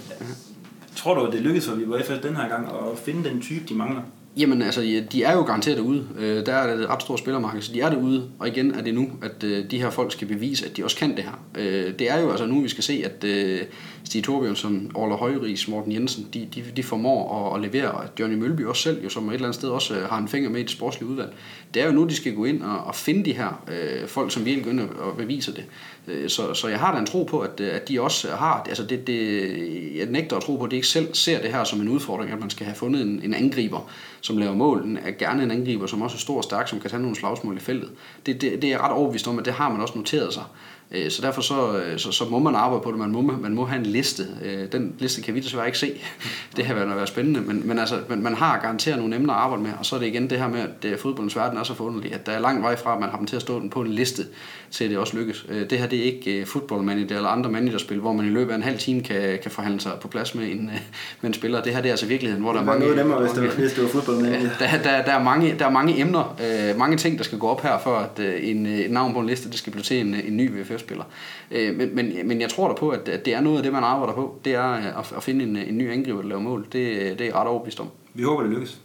Tror 0.96 1.14
du, 1.14 1.26
at 1.26 1.34
det 1.34 1.42
lykkedes 1.42 1.68
for 1.68 1.76
Viborg 1.76 2.06
FF 2.06 2.22
den 2.24 2.36
her 2.36 2.50
gang 2.50 2.68
at 2.68 2.98
finde 2.98 3.30
den 3.30 3.42
type, 3.42 3.66
de 3.70 3.74
mangler? 3.74 4.02
Jamen 4.38 4.62
altså, 4.62 4.82
ja, 4.82 5.00
de 5.12 5.24
er 5.24 5.34
jo 5.34 5.42
garanteret 5.42 5.78
derude. 5.78 6.08
Øh, 6.18 6.46
der 6.46 6.54
er 6.54 6.76
det 6.76 6.84
et 6.84 6.90
ret 6.90 7.02
stort 7.02 7.20
spillermarked, 7.20 7.62
så 7.62 7.74
de 7.74 7.82
er 7.82 7.90
derude. 7.90 8.30
Og 8.40 8.48
igen 8.48 8.76
er 8.76 8.82
det 8.82 8.94
nu, 8.94 9.10
at 9.22 9.44
øh, 9.44 9.72
de 9.72 9.82
her 9.82 9.90
folk 9.90 10.12
skal 10.12 10.28
bevise, 10.28 10.66
at 10.66 10.78
de 10.78 10.84
også 10.84 10.98
kan 10.98 11.16
det 11.16 11.24
her. 11.24 11.40
Øh, 11.58 12.00
det 12.00 12.12
er 12.12 12.20
jo 12.20 12.30
altså 12.30 12.46
nu, 12.46 12.62
vi 12.62 12.70
skal 12.70 12.84
se, 12.84 13.02
at 13.06 13.24
øh, 13.24 13.62
Stig 14.06 14.24
Torbjørnsson, 14.24 14.92
Orla 14.96 15.16
Højris, 15.16 15.68
Morten 15.68 15.92
Jensen, 15.92 16.28
de, 16.34 16.48
de, 16.56 16.64
de 16.76 16.84
formår 16.84 17.54
at, 17.54 17.56
at 17.56 17.72
levere. 17.72 17.92
Og 17.92 18.04
Johnny 18.20 18.38
Mølby 18.38 18.66
også 18.66 18.82
selv, 18.82 19.04
jo, 19.04 19.10
som 19.10 19.30
et 19.30 19.34
eller 19.34 19.46
andet 19.46 19.56
sted 19.56 19.70
også 19.70 19.96
øh, 19.96 20.10
har 20.10 20.18
en 20.18 20.28
finger 20.28 20.50
med 20.50 20.60
i 20.60 20.64
det 20.64 20.72
sportslige 20.72 21.10
udvalg. 21.10 21.34
Det 21.74 21.82
er 21.82 21.86
jo 21.86 21.92
nu, 21.92 22.04
de 22.04 22.16
skal 22.16 22.36
gå 22.36 22.46
ind 22.46 22.64
og, 22.64 22.84
og 22.84 22.96
finde 22.96 23.26
de 23.26 23.34
her 23.34 23.64
øh, 23.68 24.08
folk, 24.08 24.32
som 24.32 24.46
virkelig 24.46 24.66
går 24.66 24.72
ind 24.72 24.80
og 24.80 25.18
beviser 25.18 25.54
det. 25.54 25.66
Øh, 26.08 26.30
så, 26.30 26.54
så 26.54 26.68
jeg 26.68 26.80
har 26.80 26.94
da 26.94 27.00
en 27.00 27.06
tro 27.06 27.24
på, 27.24 27.40
at, 27.40 27.60
øh, 27.60 27.76
at 27.76 27.90
de 27.90 28.02
også 28.02 28.28
har, 28.32 28.66
altså 28.68 28.84
det, 28.84 29.08
det, 29.08 29.98
jeg 29.98 30.06
nægter 30.06 30.38
at 30.38 30.44
tro 30.44 30.56
på, 30.56 30.64
at 30.64 30.72
de 30.72 30.76
ikke 30.76 30.88
selv 30.88 31.14
ser 31.14 31.42
det 31.42 31.52
her 31.52 31.64
som 31.64 31.82
en 31.82 31.90
udfordring, 31.90 32.32
at 32.32 32.40
man 32.40 32.50
skal 32.50 32.66
have 32.66 32.76
fundet 32.76 33.02
en, 33.02 33.22
en 33.24 33.34
angriber, 33.34 33.90
som 34.22 34.38
laver 34.38 34.54
mål, 34.54 34.84
en, 34.84 35.00
gerne 35.20 35.44
en 35.44 35.52
angriber, 35.52 35.88
som 35.88 36.02
også 36.02 36.16
er 36.16 36.20
stor 36.20 36.38
og 36.38 36.44
stærk, 36.44 36.68
som 36.68 36.80
kan 36.80 36.90
tage 36.90 37.02
nogle 37.02 37.16
slagsmål 37.16 37.58
i 37.58 37.60
feltet. 37.60 37.90
Det, 38.26 38.42
det, 38.42 38.52
det 38.52 38.64
er 38.64 38.70
jeg 38.70 38.80
ret 38.80 38.92
overbevist 38.92 39.28
om, 39.28 39.40
at 39.40 39.46
det 39.46 39.54
har 39.54 39.70
man 39.70 39.82
også 39.82 39.98
noteret 39.98 40.34
sig. 40.34 40.44
Øh, 40.92 41.12
så 41.12 41.22
derfor 41.22 41.42
så, 41.42 41.78
øh, 41.78 42.00
så, 42.00 42.12
så 42.12 42.26
må 42.26 42.40
man 42.40 42.56
arbejde 42.56 42.84
på 42.84 42.92
det, 42.92 43.00
man 43.00 43.12
må, 43.12 43.22
man 43.22 43.54
må 43.54 43.66
have 43.66 43.80
en 43.80 43.86
liste. 43.86 44.24
Øh, 44.44 44.72
den 44.72 44.96
liste 45.00 45.22
kan 45.22 45.36
vi 45.36 45.40
desværre 45.40 45.66
ikke 45.66 45.78
se. 45.78 45.92
Det 46.56 46.66
har 46.66 46.74
været, 46.74 46.90
været 46.90 47.08
spændende, 47.08 47.42
men, 47.42 47.68
men 47.68 47.80
altså, 47.80 48.00
man, 48.10 48.24
man 48.24 48.34
har 48.34 48.60
garanteret 48.62 48.98
nogle 48.98 49.16
emner 49.16 49.34
at 49.34 49.40
arbejde 49.40 49.64
med, 49.64 49.72
og 49.80 49.86
så 49.86 49.96
er 49.96 50.00
det 50.00 50.08
igen 50.08 50.30
det 50.30 50.40
her 50.40 50.48
med, 50.48 50.60
at 50.60 50.84
det, 50.84 51.00
fodboldens 51.00 51.36
verden 51.36 51.58
er 51.58 51.64
så 51.64 51.74
forunderlig, 51.74 52.14
at 52.14 52.26
der 52.26 52.32
er 52.32 52.40
lang 52.40 52.64
vej 52.64 52.76
fra, 52.76 52.94
at 52.94 53.00
man 53.00 53.10
har 53.10 53.18
dem 53.18 53.28
til 53.28 53.36
at 53.36 53.42
stå 53.42 53.60
den 53.60 53.70
på 53.70 53.82
en 53.82 53.92
liste, 53.92 54.24
til 54.72 54.84
at 54.84 54.90
det 54.90 55.00
også 55.00 55.18
lykkes. 55.18 55.46
Det 55.70 55.80
her 55.80 55.88
det 55.88 56.00
er 56.00 56.04
ikke 56.04 56.46
fodbold 56.46 56.84
manager 56.84 57.16
eller 57.16 57.30
andre 57.30 57.52
managerspil, 57.52 58.00
hvor 58.00 58.14
man 58.14 58.26
i 58.26 58.30
løbet 58.30 58.52
af 58.52 58.56
en 58.56 58.64
halv 58.64 58.78
time 58.78 59.02
kan, 59.02 59.40
kan 59.42 59.52
forhandle 59.52 59.82
sig 59.82 59.92
på 60.02 60.08
plads 60.08 60.36
med 60.36 60.52
en, 60.52 60.66
med 61.22 61.30
en 61.30 61.34
spiller. 61.34 61.62
Det 61.62 61.74
her 61.74 61.82
det 61.82 61.90
er 61.90 61.94
altså 61.94 62.06
virkeligheden, 62.06 62.44
hvor 62.44 62.54
der 62.54 62.60
er 62.60 62.66
mange... 62.66 62.86
Det 62.86 62.92
er 62.92 62.96
nemmere, 62.96 63.20
hvis 63.22 63.32
det, 63.32 63.76
det 63.76 63.84
var 63.84 63.90
fodboldmanager. 63.90 64.50
Der, 64.60 64.68
der, 64.84 65.04
der, 65.04 65.12
er 65.12 65.24
mange, 65.24 65.56
der 65.60 65.66
er 65.66 65.72
mange 65.72 66.00
emner, 66.00 66.36
mange 66.78 66.98
ting, 66.98 67.18
der 67.18 67.24
skal 67.24 67.38
gå 67.38 67.48
op 67.48 67.62
her, 67.62 67.80
for 67.80 67.96
at 67.96 68.20
en, 68.42 68.66
et 68.66 68.92
navn 68.92 69.14
på 69.14 69.20
en 69.20 69.28
liste, 69.28 69.50
det 69.50 69.58
skal 69.58 69.72
blive 69.72 69.84
til 69.84 70.00
en, 70.00 70.14
en 70.14 70.38
ny 70.38 70.52
VFF-spiller. 70.76 71.04
Øh, 71.52 71.76
men, 71.76 71.96
men, 71.96 72.28
men 72.28 72.42
jeg 72.42 72.50
tror 72.50 72.68
da 72.68 72.74
på, 72.74 72.90
at, 72.90 73.10
at 73.10 73.26
det 73.26 73.34
er 73.34 73.42
noget 73.42 73.58
af 73.58 73.64
det, 73.64 73.74
man 73.74 73.84
arbejder 73.84 74.14
på. 74.14 74.40
Det 74.46 74.54
er 74.54 74.64
at, 75.00 75.14
at 75.18 75.24
finde 75.24 75.44
en, 75.46 75.56
en 75.56 75.78
ny 75.78 75.92
angriber, 75.92 76.22
der 76.22 76.28
laver 76.28 76.42
mål. 76.42 76.68
Det, 76.72 77.20
det 77.20 77.28
er 77.28 77.36
ret 77.36 77.48
overbevist 77.48 77.80
om. 77.80 77.90
Vi 78.14 78.24
håber, 78.24 78.44
det 78.44 78.52
lykkes. 78.52 78.80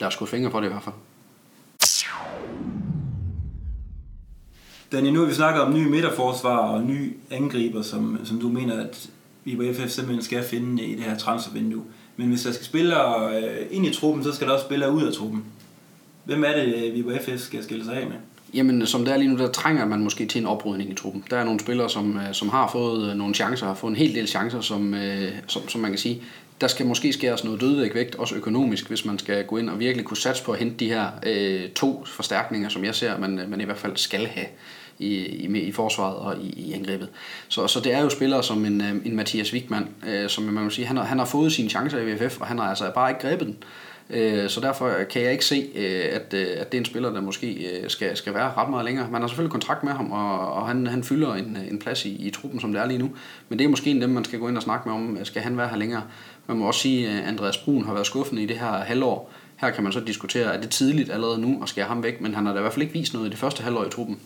Der 0.00 0.06
er 0.06 0.10
sgu 0.10 0.26
fingre 0.26 0.50
på 0.50 0.60
det 0.60 0.66
i 0.66 0.70
hvert 0.70 0.82
fald. 0.82 0.94
Daniel, 4.92 5.12
nu 5.12 5.20
har 5.20 5.26
vi 5.26 5.34
snakket 5.34 5.62
om 5.62 5.74
nye 5.74 5.88
midterforsvar 5.88 6.56
og 6.56 6.82
nye 6.82 7.12
angriber, 7.30 7.82
som, 7.82 8.20
som 8.24 8.40
du 8.40 8.48
mener, 8.48 8.84
at 8.84 9.10
vi 9.44 9.56
på 9.56 9.62
FF 9.74 9.90
simpelthen 9.90 10.22
skal 10.22 10.42
finde 10.42 10.84
i 10.84 10.94
det 10.94 11.04
her 11.04 11.18
transfervindue. 11.18 11.84
Men 12.16 12.28
hvis 12.28 12.42
der 12.42 12.52
skal 12.52 12.66
spillere 12.66 13.42
øh, 13.42 13.66
ind 13.70 13.86
i 13.86 13.92
truppen, 13.92 14.24
så 14.24 14.32
skal 14.32 14.46
der 14.46 14.52
også 14.52 14.64
spillere 14.64 14.92
ud 14.92 15.02
af 15.02 15.12
truppen. 15.12 15.44
Hvem 16.24 16.44
er 16.44 16.52
det, 16.52 16.94
vi 16.94 17.02
på 17.02 17.10
FF 17.20 17.40
skal 17.40 17.64
skille 17.64 17.84
sig 17.84 17.94
af 17.94 18.06
med? 18.06 18.16
Jamen, 18.54 18.86
som 18.86 19.04
det 19.04 19.14
er 19.14 19.16
lige 19.16 19.30
nu, 19.30 19.38
der 19.38 19.52
trænger 19.52 19.86
man 19.86 20.00
måske 20.00 20.26
til 20.26 20.40
en 20.40 20.46
oprydning 20.46 20.90
i 20.90 20.94
truppen. 20.94 21.24
Der 21.30 21.36
er 21.36 21.44
nogle 21.44 21.60
spillere, 21.60 21.90
som, 21.90 22.16
øh, 22.16 22.34
som 22.34 22.48
har 22.48 22.68
fået 22.72 23.10
øh, 23.10 23.16
nogle 23.16 23.34
chancer, 23.34 23.66
har 23.66 23.74
fået 23.74 23.90
en 23.90 23.96
hel 23.96 24.14
del 24.14 24.28
chancer, 24.28 24.60
som, 24.60 24.94
øh, 24.94 25.32
som, 25.46 25.68
som 25.68 25.80
man 25.80 25.90
kan 25.90 25.98
sige, 25.98 26.22
der 26.60 26.66
skal 26.66 26.86
måske 26.86 27.12
skæres 27.12 27.44
noget 27.44 27.60
dødvægt 27.60 27.94
vægt, 27.94 28.14
også 28.14 28.34
økonomisk, 28.34 28.88
hvis 28.88 29.04
man 29.04 29.18
skal 29.18 29.44
gå 29.44 29.56
ind 29.56 29.70
og 29.70 29.78
virkelig 29.78 30.06
kunne 30.06 30.16
satse 30.16 30.44
på 30.44 30.52
at 30.52 30.58
hente 30.58 30.76
de 30.76 30.88
her 30.88 31.06
øh, 31.26 31.68
to 31.70 32.04
forstærkninger, 32.06 32.68
som 32.68 32.84
jeg 32.84 32.94
ser, 32.94 33.18
man, 33.18 33.44
man 33.48 33.60
i 33.60 33.64
hvert 33.64 33.78
fald 33.78 33.96
skal 33.96 34.26
have 34.26 34.46
i, 34.98 35.14
i, 35.14 35.58
i 35.58 35.72
forsvaret 35.72 36.16
og 36.16 36.36
i, 36.38 36.48
i 36.48 36.72
angrebet. 36.72 37.08
Så, 37.48 37.66
så 37.66 37.80
det 37.80 37.92
er 37.92 38.00
jo 38.00 38.08
spillere 38.08 38.42
som 38.42 38.64
en, 38.64 38.80
en 38.80 39.16
Mathias 39.16 39.52
Wigman, 39.52 39.88
øh, 40.06 40.28
som 40.28 40.44
man 40.44 40.64
må 40.64 40.70
sige, 40.70 40.86
han 40.86 40.96
har, 40.96 41.04
han 41.04 41.18
har 41.18 41.26
fået 41.26 41.52
sine 41.52 41.68
chancer 41.68 41.98
i 41.98 42.12
VFF, 42.12 42.40
og 42.40 42.46
han 42.46 42.58
har 42.58 42.68
altså 42.68 42.90
bare 42.94 43.10
ikke 43.10 43.20
grebet 43.20 43.46
den. 43.46 43.56
Øh, 43.62 43.87
Øh, 44.10 44.48
så 44.48 44.60
derfor 44.60 44.86
øh, 44.86 45.08
kan 45.08 45.22
jeg 45.22 45.32
ikke 45.32 45.44
se, 45.44 45.68
øh, 45.74 46.04
at, 46.12 46.34
at 46.34 46.72
det 46.72 46.78
er 46.78 46.80
en 46.80 46.84
spiller, 46.84 47.12
der 47.12 47.20
måske 47.20 47.80
skal, 47.88 48.16
skal 48.16 48.34
være 48.34 48.52
ret 48.56 48.70
meget 48.70 48.84
længere. 48.84 49.10
Man 49.10 49.20
har 49.20 49.28
selvfølgelig 49.28 49.52
kontrakt 49.52 49.84
med 49.84 49.92
ham, 49.92 50.12
og, 50.12 50.52
og 50.52 50.68
han, 50.68 50.86
han 50.86 51.04
fylder 51.04 51.34
en, 51.34 51.58
en 51.70 51.78
plads 51.78 52.04
i, 52.04 52.26
i 52.26 52.30
truppen, 52.30 52.60
som 52.60 52.72
det 52.72 52.82
er 52.82 52.86
lige 52.86 52.98
nu. 52.98 53.10
Men 53.48 53.58
det 53.58 53.64
er 53.64 53.68
måske 53.68 53.90
en 53.90 53.96
af 53.96 54.06
dem, 54.06 54.14
man 54.14 54.24
skal 54.24 54.38
gå 54.38 54.48
ind 54.48 54.56
og 54.56 54.62
snakke 54.62 54.88
med 54.88 54.96
om, 54.96 55.18
skal 55.24 55.42
han 55.42 55.56
være 55.56 55.68
her 55.68 55.76
længere. 55.76 56.02
Man 56.46 56.56
må 56.56 56.66
også 56.66 56.80
sige, 56.80 57.08
at 57.08 57.24
Andreas 57.24 57.58
Brun 57.58 57.84
har 57.84 57.92
været 57.92 58.06
skuffende 58.06 58.42
i 58.42 58.46
det 58.46 58.58
her 58.58 58.72
halvår. 58.72 59.32
Her 59.56 59.70
kan 59.70 59.84
man 59.84 59.92
så 59.92 60.00
diskutere, 60.00 60.54
er 60.54 60.60
det 60.60 60.70
tidligt 60.70 61.12
allerede 61.12 61.40
nu 61.40 61.62
at 61.62 61.68
skære 61.68 61.86
ham 61.86 62.02
væk, 62.02 62.20
men 62.20 62.34
han 62.34 62.46
har 62.46 62.52
da 62.52 62.58
i 62.58 62.62
hvert 62.62 62.72
fald 62.72 62.82
ikke 62.82 62.98
vist 62.98 63.14
noget 63.14 63.26
i 63.26 63.30
det 63.30 63.38
første 63.38 63.62
halvår 63.62 63.84
i 63.84 63.90
truppen. 63.90 64.18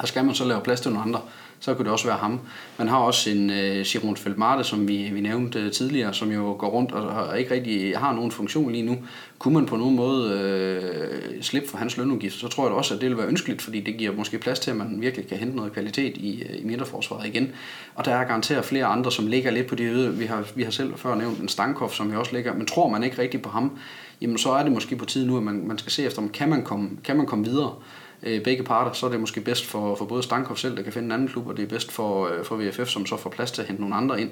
Her 0.00 0.06
skal 0.06 0.24
man 0.24 0.34
så 0.34 0.44
lave 0.44 0.60
plads 0.60 0.80
til 0.80 0.92
nogle 0.92 1.08
andre 1.08 1.20
så 1.64 1.74
kunne 1.74 1.84
det 1.84 1.92
også 1.92 2.06
være 2.06 2.16
ham. 2.16 2.40
Man 2.78 2.88
har 2.88 2.96
også 2.96 3.30
en 3.30 3.50
øh, 3.50 3.84
Simon 3.84 4.16
Feldmarte, 4.16 4.64
som 4.64 4.88
vi, 4.88 5.10
vi 5.12 5.20
nævnte 5.20 5.60
øh, 5.60 5.72
tidligere, 5.72 6.14
som 6.14 6.32
jo 6.32 6.56
går 6.58 6.68
rundt 6.68 6.92
og, 6.92 7.06
og 7.06 7.38
ikke 7.38 7.54
rigtig 7.54 7.98
har 7.98 8.12
nogen 8.12 8.30
funktion 8.30 8.72
lige 8.72 8.84
nu. 8.84 8.96
Kunne 9.38 9.54
man 9.54 9.66
på 9.66 9.76
nogen 9.76 9.96
måde 9.96 10.38
øh, 10.38 11.42
slippe 11.42 11.68
for 11.68 11.78
hans 11.78 11.96
lønudgift, 11.96 12.40
så 12.40 12.48
tror 12.48 12.66
jeg 12.66 12.74
også, 12.74 12.94
at 12.94 13.00
det 13.00 13.08
vil 13.08 13.18
være 13.18 13.26
ønskeligt, 13.26 13.62
fordi 13.62 13.80
det 13.80 13.96
giver 13.96 14.12
måske 14.12 14.38
plads 14.38 14.58
til, 14.58 14.70
at 14.70 14.76
man 14.76 15.00
virkelig 15.00 15.28
kan 15.28 15.38
hente 15.38 15.56
noget 15.56 15.72
kvalitet 15.72 16.16
i, 16.16 16.42
øh, 16.42 16.60
i 16.60 16.64
midterforsvaret 16.64 17.26
igen. 17.26 17.52
Og 17.94 18.04
der 18.04 18.14
er 18.14 18.24
garanteret 18.24 18.64
flere 18.64 18.84
andre, 18.84 19.12
som 19.12 19.26
ligger 19.26 19.50
lidt 19.50 19.66
på 19.66 19.74
de 19.74 19.84
øde. 19.84 20.14
Vi 20.14 20.24
har, 20.24 20.44
vi 20.54 20.62
har 20.62 20.70
selv 20.70 20.96
før 20.96 21.14
nævnt 21.14 21.38
en 21.38 21.48
Stankov, 21.48 21.90
som 21.90 22.12
jo 22.12 22.20
også 22.20 22.32
ligger, 22.34 22.54
men 22.54 22.66
tror 22.66 22.88
man 22.88 23.04
ikke 23.04 23.18
rigtig 23.18 23.42
på 23.42 23.48
ham, 23.48 23.78
jamen 24.20 24.38
så 24.38 24.50
er 24.50 24.62
det 24.62 24.72
måske 24.72 24.96
på 24.96 25.04
tide 25.04 25.26
nu, 25.26 25.36
at 25.36 25.42
man, 25.42 25.66
man 25.66 25.78
skal 25.78 25.92
se 25.92 26.04
efter, 26.04 26.22
om 26.22 26.28
kan 26.28 26.48
man 26.48 26.62
komme, 26.62 26.90
kan 27.04 27.16
man 27.16 27.26
komme 27.26 27.44
videre 27.44 27.74
øh, 28.22 28.42
begge 28.42 28.62
parter, 28.62 28.92
så 28.92 29.06
er 29.06 29.10
det 29.10 29.20
måske 29.20 29.40
bedst 29.40 29.66
for, 29.66 29.94
for 29.94 30.04
både 30.04 30.22
Stankov 30.22 30.56
selv, 30.56 30.76
der 30.76 30.82
kan 30.82 30.92
finde 30.92 31.06
en 31.06 31.12
anden 31.12 31.28
klub, 31.28 31.46
og 31.46 31.56
det 31.56 31.62
er 31.62 31.68
bedst 31.68 31.92
for, 31.92 32.28
øh, 32.28 32.44
for 32.44 32.56
VFF, 32.56 32.88
som 32.88 33.06
så 33.06 33.16
får 33.16 33.30
plads 33.30 33.50
til 33.50 33.62
at 33.62 33.68
hente 33.68 33.82
nogle 33.82 33.96
andre 33.96 34.20
ind. 34.20 34.30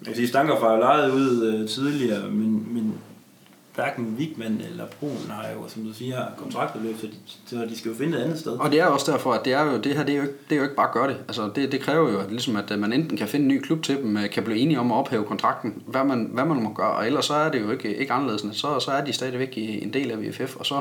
Jeg 0.00 0.06
kan 0.06 0.14
sige, 0.14 0.28
Stankov 0.28 0.60
har 0.60 0.72
jo 0.72 0.80
lejet 0.80 1.12
ud 1.12 1.46
øh, 1.46 1.68
tidligere, 1.68 2.30
men, 2.30 2.74
men 2.74 2.94
hverken 3.74 4.16
Wigman 4.18 4.60
eller 4.70 4.86
Brun 5.00 5.30
har 5.30 5.48
jo, 5.54 5.68
som 5.68 5.84
du 5.84 5.92
siger, 5.92 6.18
kontrakterløb, 6.36 6.96
så 7.00 7.06
de, 7.06 7.12
så 7.46 7.56
de 7.56 7.78
skal 7.78 7.88
jo 7.88 7.96
finde 7.96 8.18
et 8.18 8.22
andet 8.22 8.38
sted. 8.38 8.52
Og 8.52 8.70
det 8.70 8.80
er 8.80 8.86
også 8.86 9.12
derfor, 9.12 9.32
at 9.32 9.44
det, 9.44 9.52
er 9.52 9.62
jo, 9.72 9.78
det 9.78 9.96
her, 9.96 10.04
det 10.04 10.12
er 10.12 10.16
jo, 10.16 10.22
ikke, 10.22 10.34
det 10.48 10.52
er 10.52 10.56
jo 10.56 10.62
ikke 10.62 10.74
bare 10.74 10.88
at 10.88 10.92
gøre 10.92 11.08
det. 11.08 11.16
Altså, 11.28 11.50
det, 11.54 11.72
det 11.72 11.80
kræver 11.80 12.10
jo, 12.10 12.18
at, 12.18 12.30
ligesom, 12.30 12.56
at 12.56 12.78
man 12.78 12.92
enten 12.92 13.16
kan 13.16 13.28
finde 13.28 13.44
en 13.44 13.48
ny 13.48 13.60
klub 13.60 13.82
til 13.82 13.96
dem, 13.96 14.16
øh, 14.16 14.30
kan 14.30 14.42
blive 14.42 14.58
enige 14.58 14.80
om 14.80 14.92
at 14.92 14.96
ophæve 14.96 15.24
kontrakten, 15.24 15.82
hvad 15.86 16.04
man, 16.04 16.30
hvad 16.32 16.44
man 16.44 16.62
må 16.62 16.72
gøre, 16.72 16.90
og 16.90 17.06
ellers 17.06 17.24
så 17.24 17.34
er 17.34 17.50
det 17.50 17.60
jo 17.60 17.70
ikke, 17.70 17.96
ikke 17.96 18.12
anderledes. 18.12 18.56
Så, 18.56 18.80
så 18.80 18.90
er 18.90 19.04
de 19.04 19.12
stadigvæk 19.12 19.52
en 19.56 19.92
del 19.92 20.10
af 20.10 20.18
VFF, 20.18 20.56
og 20.56 20.66
så 20.66 20.80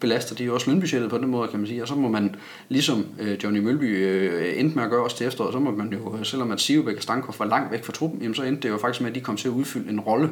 belaster 0.00 0.34
de 0.34 0.44
jo 0.44 0.54
også 0.54 0.70
lønbudgettet 0.70 1.10
på 1.10 1.18
den 1.18 1.28
måde, 1.28 1.48
kan 1.48 1.58
man 1.58 1.68
sige. 1.68 1.82
Og 1.82 1.88
så 1.88 1.94
må 1.94 2.08
man, 2.08 2.36
ligesom 2.68 3.06
øh, 3.20 3.44
Johnny 3.44 3.58
Mølby 3.58 3.84
øh, 3.84 4.60
endte 4.60 4.76
med 4.76 4.84
at 4.84 4.90
gøre 4.90 5.04
også 5.04 5.16
til 5.16 5.26
efteråret, 5.26 5.52
så 5.52 5.58
må 5.58 5.70
man 5.70 5.92
jo, 5.92 6.16
øh, 6.18 6.24
selvom 6.24 6.50
at 6.50 6.60
Sivebæk 6.60 6.96
og 6.96 7.02
Stankov 7.02 7.34
var 7.38 7.46
langt 7.46 7.72
væk 7.72 7.84
fra 7.84 7.92
truppen, 7.92 8.20
jamen, 8.22 8.34
så 8.34 8.42
endte 8.42 8.62
det 8.62 8.68
jo 8.68 8.78
faktisk 8.78 9.00
med, 9.00 9.10
at 9.10 9.14
de 9.14 9.20
kom 9.20 9.36
til 9.36 9.48
at 9.48 9.52
udfylde 9.52 9.90
en 9.90 10.00
rolle 10.00 10.30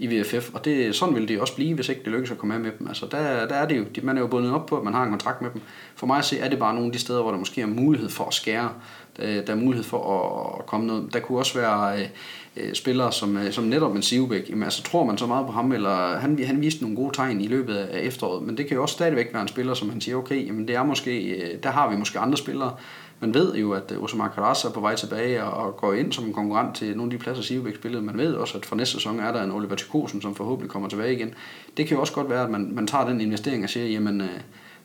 i 0.00 0.06
VFF, 0.06 0.50
og 0.54 0.64
det, 0.64 0.94
sådan 0.94 1.14
vil 1.14 1.28
det 1.28 1.40
også 1.40 1.54
blive, 1.54 1.74
hvis 1.74 1.88
ikke 1.88 2.02
det 2.04 2.12
lykkes 2.12 2.30
at 2.30 2.38
komme 2.38 2.58
med 2.58 2.64
med 2.64 2.78
dem. 2.78 2.88
Altså, 2.88 3.06
der, 3.10 3.46
der 3.46 3.54
er 3.54 3.68
det 3.68 3.76
jo, 3.76 3.84
man 4.02 4.16
er 4.16 4.20
jo 4.20 4.26
bundet 4.26 4.52
op 4.52 4.66
på, 4.66 4.76
at 4.76 4.84
man 4.84 4.94
har 4.94 5.04
en 5.04 5.10
kontrakt 5.10 5.42
med 5.42 5.50
dem. 5.50 5.60
For 5.94 6.06
mig 6.06 6.18
at 6.18 6.24
se, 6.24 6.38
er 6.38 6.48
det 6.48 6.58
bare 6.58 6.74
nogle 6.74 6.86
af 6.86 6.92
de 6.92 6.98
steder, 6.98 7.22
hvor 7.22 7.30
der 7.30 7.38
måske 7.38 7.60
er 7.60 7.66
mulighed 7.66 8.08
for 8.08 8.24
at 8.24 8.34
skære. 8.34 8.70
Der, 9.16 9.42
der 9.42 9.52
er 9.52 9.56
mulighed 9.56 9.84
for 9.84 9.98
at, 10.16 10.60
at 10.60 10.66
komme 10.66 10.86
noget. 10.86 11.12
Der 11.12 11.20
kunne 11.20 11.38
også 11.38 11.58
være 11.58 11.98
øh, 11.98 12.08
øh 12.56 12.74
spillere 12.74 13.12
som, 13.12 13.36
øh, 13.36 13.52
som 13.52 13.64
netop 13.64 13.96
en 13.96 14.02
Sivbæk. 14.02 14.48
Jamen, 14.48 14.62
altså, 14.62 14.82
tror 14.82 15.04
man 15.04 15.18
så 15.18 15.26
meget 15.26 15.46
på 15.46 15.52
ham, 15.52 15.72
eller 15.72 16.18
han, 16.18 16.44
han 16.44 16.60
viste 16.60 16.82
nogle 16.82 16.96
gode 16.96 17.16
tegn 17.16 17.40
i 17.40 17.46
løbet 17.46 17.76
af 17.76 18.00
efteråret, 18.00 18.42
men 18.42 18.56
det 18.56 18.66
kan 18.66 18.74
jo 18.74 18.82
også 18.82 18.92
stadigvæk 18.92 19.28
være 19.32 19.42
en 19.42 19.48
spiller, 19.48 19.74
som 19.74 19.90
han 19.90 20.00
siger, 20.00 20.16
okay, 20.16 20.46
jamen, 20.46 20.68
det 20.68 20.76
er 20.76 20.84
måske, 20.84 21.20
øh, 21.20 21.62
der 21.62 21.70
har 21.70 21.90
vi 21.90 21.96
måske 21.96 22.18
andre 22.18 22.38
spillere, 22.38 22.74
man 23.20 23.34
ved 23.34 23.54
jo, 23.54 23.72
at 23.72 23.92
Osama 24.00 24.28
Karas 24.28 24.64
er 24.64 24.70
på 24.70 24.80
vej 24.80 24.94
tilbage 24.94 25.44
og 25.44 25.76
går 25.76 25.92
ind 25.92 26.12
som 26.12 26.24
en 26.24 26.32
konkurrent 26.32 26.76
til 26.76 26.96
nogle 26.96 27.12
af 27.12 27.18
de 27.18 27.22
pladser, 27.22 27.42
Sivebæk 27.42 27.74
spillede. 27.74 28.02
Man 28.02 28.18
ved 28.18 28.34
også, 28.34 28.58
at 28.58 28.66
for 28.66 28.76
næste 28.76 28.94
sæson 28.94 29.20
er 29.20 29.32
der 29.32 29.42
en 29.42 29.50
Oliver 29.50 29.74
Tykosen, 29.74 30.22
som 30.22 30.34
forhåbentlig 30.34 30.70
kommer 30.70 30.88
tilbage 30.88 31.12
igen. 31.12 31.34
Det 31.76 31.86
kan 31.86 31.94
jo 31.94 32.00
også 32.00 32.12
godt 32.12 32.30
være, 32.30 32.44
at 32.44 32.50
man, 32.50 32.70
man 32.74 32.86
tager 32.86 33.06
den 33.06 33.20
investering 33.20 33.64
og 33.64 33.70
siger, 33.70 33.86
jamen, 33.86 34.20
øh, 34.20 34.28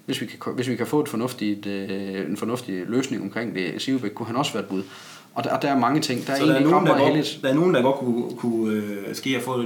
hvis 0.05 0.21
vi 0.21 0.25
kan, 0.25 0.53
hvis 0.55 0.69
vi 0.69 0.75
kan 0.75 0.87
få 0.87 0.99
et 0.99 1.09
fornuftigt, 1.09 1.65
øh, 1.65 2.29
en 2.29 2.37
fornuftig 2.37 2.83
løsning 2.87 3.23
omkring 3.23 3.55
det, 3.55 3.81
Sivebæk, 3.81 4.11
kunne 4.11 4.27
han 4.27 4.35
også 4.35 4.53
være 4.53 4.63
et 4.63 4.69
bud. 4.69 4.83
Og 5.35 5.43
der, 5.43 5.59
der 5.59 5.67
er 5.67 5.79
mange 5.79 6.01
ting. 6.01 6.27
Der 6.27 6.33
er, 6.33 6.37
Så 6.37 6.45
der 6.45 6.53
er, 6.53 6.59
nogen, 6.59 6.85
der, 6.85 6.97
godt, 6.97 7.39
der 7.41 7.49
er 7.49 7.53
nogen, 7.53 7.73
der 7.73 7.81
godt 7.81 7.95
kunne, 7.95 8.37
kunne 8.37 8.73
øh, 8.73 9.15
ske 9.15 9.35
at 9.37 9.41
få 9.41 9.63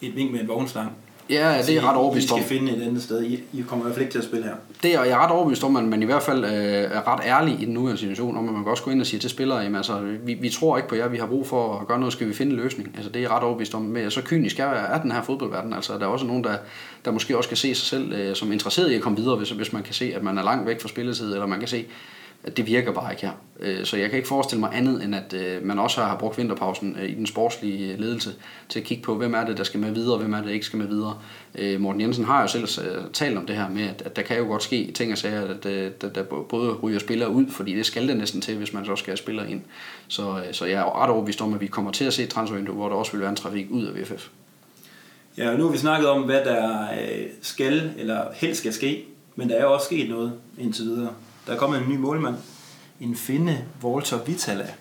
et 0.00 0.16
vink 0.16 0.32
med 0.32 0.40
en 0.40 0.48
vognstang. 0.48 0.92
Ja, 1.30 1.62
det 1.66 1.76
er 1.76 1.88
ret 1.90 1.96
overbevist 1.96 2.32
om. 2.32 2.38
I 2.38 2.42
skal 2.42 2.58
finde 2.58 2.76
et 2.76 2.82
andet 2.82 3.02
sted. 3.02 3.22
I, 3.24 3.34
I 3.52 3.64
kommer 3.68 3.84
i 3.84 3.86
hvert 3.86 3.94
fald 3.94 4.02
ikke 4.02 4.12
til 4.12 4.18
at 4.18 4.24
spille 4.24 4.44
her. 4.44 4.54
Det 4.82 4.94
er, 4.94 5.04
jeg 5.04 5.12
er 5.12 5.24
ret 5.24 5.30
overbevist 5.30 5.64
om, 5.64 5.76
at 5.76 5.84
man 5.84 6.02
i 6.02 6.04
hvert 6.04 6.22
fald 6.22 6.44
øh, 6.44 6.50
er 6.50 7.08
ret 7.08 7.20
ærlig 7.24 7.60
i 7.60 7.64
den 7.64 7.74
nuværende 7.74 8.00
situation, 8.00 8.36
om 8.36 8.48
at 8.48 8.54
man 8.54 8.62
kan 8.62 8.70
også 8.70 8.82
gå 8.82 8.90
ind 8.90 9.00
og 9.00 9.06
sige 9.06 9.20
til 9.20 9.30
spillere, 9.30 9.58
jamen 9.58 9.76
altså, 9.76 10.00
vi, 10.24 10.34
vi 10.34 10.50
tror 10.50 10.76
ikke 10.76 10.88
på 10.88 10.94
jer, 10.94 11.08
vi 11.08 11.16
har 11.16 11.26
brug 11.26 11.46
for 11.46 11.78
at 11.78 11.86
gøre 11.86 11.98
noget, 11.98 12.12
skal 12.12 12.28
vi 12.28 12.34
finde 12.34 12.52
en 12.52 12.58
løsning. 12.58 12.92
Altså, 12.94 13.10
det 13.10 13.16
er 13.16 13.20
jeg 13.20 13.30
ret 13.30 13.42
overbevist 13.42 13.74
om. 13.74 13.82
Men 13.82 14.10
så 14.10 14.22
kynisk 14.22 14.58
er, 14.58 14.66
er 14.66 15.02
den 15.02 15.12
her 15.12 15.22
fodboldverden. 15.22 15.72
Altså, 15.72 15.92
der 15.92 16.00
er 16.00 16.06
også 16.06 16.26
nogen, 16.26 16.44
der, 16.44 16.56
der 17.04 17.10
måske 17.10 17.36
også 17.36 17.48
kan 17.48 17.56
se 17.56 17.74
sig 17.74 17.86
selv 17.86 18.12
øh, 18.12 18.36
som 18.36 18.52
interesseret 18.52 18.90
i 18.90 18.94
at 18.94 19.02
komme 19.02 19.18
videre, 19.18 19.36
hvis, 19.36 19.50
hvis 19.50 19.72
man 19.72 19.82
kan 19.82 19.94
se, 19.94 20.12
at 20.14 20.22
man 20.22 20.38
er 20.38 20.42
langt 20.42 20.66
væk 20.66 20.80
fra 20.80 20.88
spilletid, 20.88 21.32
eller 21.32 21.46
man 21.46 21.58
kan 21.58 21.68
se, 21.68 21.84
det 22.56 22.66
virker 22.66 22.92
bare 22.92 23.12
ikke 23.12 23.22
her. 23.22 23.32
Øh, 23.60 23.84
så 23.84 23.96
jeg 23.96 24.10
kan 24.10 24.16
ikke 24.16 24.28
forestille 24.28 24.60
mig 24.60 24.70
andet, 24.74 25.04
end 25.04 25.14
at 25.14 25.34
øh, 25.34 25.64
man 25.64 25.78
også 25.78 26.00
har 26.00 26.16
brugt 26.16 26.38
vinterpausen 26.38 26.96
øh, 27.00 27.10
i 27.10 27.14
den 27.14 27.26
sportslige 27.26 27.96
ledelse 27.96 28.30
til 28.68 28.78
at 28.78 28.84
kigge 28.84 29.02
på, 29.02 29.14
hvem 29.14 29.34
er 29.34 29.44
det, 29.44 29.58
der 29.58 29.64
skal 29.64 29.80
med 29.80 29.90
videre, 29.90 30.12
og 30.12 30.20
hvem 30.20 30.32
er 30.32 30.36
det, 30.36 30.46
der 30.46 30.52
ikke 30.52 30.66
skal 30.66 30.78
med 30.78 30.86
videre. 30.86 31.18
Morten 31.78 32.00
Jensen 32.00 32.24
har 32.24 32.42
jo 32.42 32.48
selv 32.48 32.68
talt 33.12 33.38
om 33.38 33.46
det 33.46 33.56
her 33.56 33.68
med, 33.68 33.88
at 34.04 34.16
der 34.16 34.22
kan 34.22 34.38
jo 34.38 34.44
godt 34.44 34.62
ske 34.62 34.92
ting 34.92 35.12
og 35.12 35.18
sager, 35.18 35.42
at 35.44 35.64
der 36.14 36.22
både 36.48 36.72
ryger 36.72 36.98
spillere 36.98 37.30
ud, 37.30 37.46
fordi 37.50 37.76
det 37.76 37.86
skal 37.86 38.08
det 38.08 38.16
næsten 38.16 38.40
til, 38.40 38.56
hvis 38.56 38.72
man 38.72 38.84
så 38.84 38.96
skal 38.96 39.10
have 39.10 39.16
spillere 39.16 39.50
ind. 39.50 39.60
Så, 40.08 40.42
så 40.52 40.64
jeg 40.64 40.80
er 40.80 41.02
ret 41.02 41.10
overbevist 41.10 41.42
om, 41.42 41.54
at 41.54 41.60
vi 41.60 41.66
kommer 41.66 41.92
til 41.92 42.04
at 42.04 42.12
se 42.12 42.22
et 42.22 42.28
transfervindue, 42.28 42.74
hvor 42.74 42.88
der 42.88 42.96
også 42.96 43.12
vil 43.12 43.20
være 43.20 43.30
en 43.30 43.36
trafik 43.36 43.66
ud 43.70 43.86
af 43.86 43.94
VFF. 43.94 44.28
Ja, 45.38 45.50
og 45.50 45.58
nu 45.58 45.64
har 45.64 45.72
vi 45.72 45.78
snakket 45.78 46.08
om, 46.08 46.22
hvad 46.22 46.44
der 46.44 46.86
skal 47.42 47.90
eller 47.98 48.24
helst 48.34 48.60
skal 48.60 48.72
ske, 48.72 49.04
men 49.36 49.48
der 49.48 49.54
er 49.54 49.62
jo 49.62 49.72
også 49.72 49.86
sket 49.86 50.08
noget 50.08 50.32
indtil 50.58 50.84
videre. 50.84 51.12
Der 51.46 51.52
er 51.52 51.58
kommet 51.58 51.82
en 51.82 51.88
ny 51.88 51.96
målmand, 51.96 52.36
en 53.00 53.16
finde, 53.16 53.64
Walter 53.82 54.24
Vitala. 54.24 54.74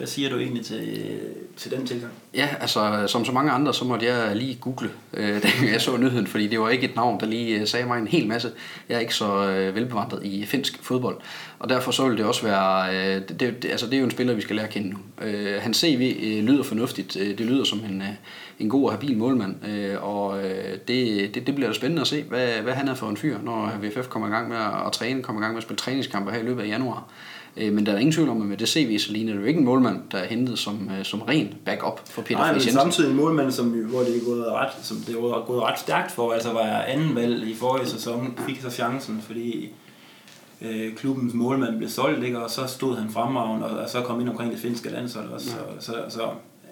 Hvad 0.00 0.06
siger 0.06 0.30
du 0.30 0.38
egentlig 0.38 0.64
til, 0.64 1.18
til 1.56 1.70
den 1.70 1.86
tilgang? 1.86 2.12
Ja, 2.34 2.48
altså 2.60 3.04
som 3.06 3.24
så 3.24 3.32
mange 3.32 3.50
andre, 3.50 3.74
så 3.74 3.84
måtte 3.84 4.06
jeg 4.06 4.36
lige 4.36 4.58
google, 4.60 4.90
øh, 5.14 5.42
da 5.42 5.48
jeg 5.72 5.80
så 5.80 5.96
nyheden, 5.96 6.26
fordi 6.26 6.46
det 6.46 6.60
var 6.60 6.68
ikke 6.68 6.84
et 6.84 6.96
navn, 6.96 7.20
der 7.20 7.26
lige 7.26 7.60
øh, 7.60 7.66
sagde 7.66 7.86
mig 7.86 7.98
en 7.98 8.06
hel 8.06 8.26
masse. 8.26 8.50
Jeg 8.88 8.96
er 8.96 9.00
ikke 9.00 9.14
så 9.14 9.48
øh, 9.48 9.74
velbevandret 9.74 10.24
i 10.24 10.46
finsk 10.46 10.78
fodbold, 10.82 11.16
og 11.58 11.68
derfor 11.68 11.90
så 11.92 12.08
vil 12.08 12.18
det 12.18 12.26
også 12.26 12.42
være, 12.42 12.94
øh, 12.94 13.22
det, 13.28 13.40
det, 13.40 13.64
altså 13.70 13.86
det 13.86 13.94
er 13.94 13.98
jo 13.98 14.04
en 14.04 14.10
spiller, 14.10 14.34
vi 14.34 14.40
skal 14.40 14.56
lære 14.56 14.66
at 14.66 14.72
kende 14.72 14.90
nu. 14.90 14.98
Øh, 15.22 15.62
han 15.62 15.74
CV 15.74 16.16
øh, 16.22 16.44
lyder 16.44 16.62
fornuftigt, 16.62 17.16
øh, 17.16 17.38
det 17.38 17.46
lyder 17.46 17.64
som 17.64 17.78
en, 17.78 18.02
øh, 18.02 18.08
en 18.58 18.68
god 18.68 18.84
og 18.84 18.92
habil 18.92 19.16
målmand, 19.16 19.66
øh, 19.68 20.04
og 20.04 20.44
øh, 20.44 20.78
det, 20.88 21.34
det, 21.34 21.46
det 21.46 21.54
bliver 21.54 21.68
da 21.68 21.74
spændende 21.74 22.00
at 22.00 22.08
se, 22.08 22.22
hvad, 22.22 22.48
hvad 22.48 22.72
han 22.72 22.88
er 22.88 22.94
for 22.94 23.08
en 23.08 23.16
fyr, 23.16 23.38
når 23.42 23.72
VFF 23.82 24.08
kommer 24.08 24.28
i 24.28 24.30
gang 24.30 24.48
med 24.48 24.56
at, 24.56 24.86
at 24.86 24.92
træne, 24.92 25.22
kommer 25.22 25.42
i 25.42 25.44
gang 25.44 25.54
med 25.54 25.58
at 25.58 25.64
spille 25.64 25.78
træningskampe 25.78 26.32
her 26.32 26.38
i 26.38 26.44
løbet 26.44 26.62
af 26.62 26.68
januar. 26.68 26.96
Øh, 26.96 27.39
men 27.56 27.86
der 27.86 27.92
er 27.92 27.98
ingen 27.98 28.12
tvivl 28.12 28.28
om, 28.28 28.42
at 28.42 28.48
med 28.48 28.56
det 28.56 28.68
CV, 28.68 28.98
så 28.98 29.12
ligner 29.12 29.32
det 29.32 29.40
jo 29.40 29.46
ikke 29.46 29.58
en 29.58 29.64
målmand, 29.64 30.02
der 30.12 30.18
er 30.18 30.26
hentet 30.26 30.58
som, 30.58 30.90
øh, 30.98 31.04
som 31.04 31.22
ren 31.22 31.54
backup 31.64 32.00
for 32.08 32.22
Peter 32.22 32.40
Nej, 32.40 32.52
men 32.52 32.60
samtidig 32.60 33.10
en 33.10 33.16
målmand, 33.16 33.52
som, 33.52 33.68
hvor 33.68 34.00
det 34.00 34.16
er 34.16 34.24
gået 34.24 34.46
ret, 34.46 34.70
som 34.82 34.96
det 34.96 35.14
er 35.14 35.46
gået 35.46 35.62
ret 35.62 35.78
stærkt 35.78 36.12
for, 36.12 36.32
altså 36.32 36.52
var 36.52 36.82
anden 36.82 37.14
valg 37.14 37.48
i 37.48 37.54
forrige 37.54 37.86
sæson, 37.86 38.38
fik 38.46 38.60
så 38.60 38.70
chancen, 38.70 39.22
fordi 39.26 39.68
øh, 40.62 40.94
klubbens 40.94 41.34
målmand 41.34 41.76
blev 41.76 41.88
solgt, 41.88 42.24
ikke? 42.24 42.38
og 42.38 42.50
så 42.50 42.66
stod 42.66 42.96
han 42.96 43.10
fremragende, 43.10 43.66
og, 43.66 43.78
og 43.78 43.88
så 43.88 44.00
kom 44.00 44.20
ind 44.20 44.28
omkring 44.28 44.52
det 44.52 44.60
finske 44.60 44.90
landshold 44.90 45.28
også, 45.28 45.50
ja. 45.50 45.80
så, 45.80 45.92
så, 45.92 46.16
så 46.16 46.22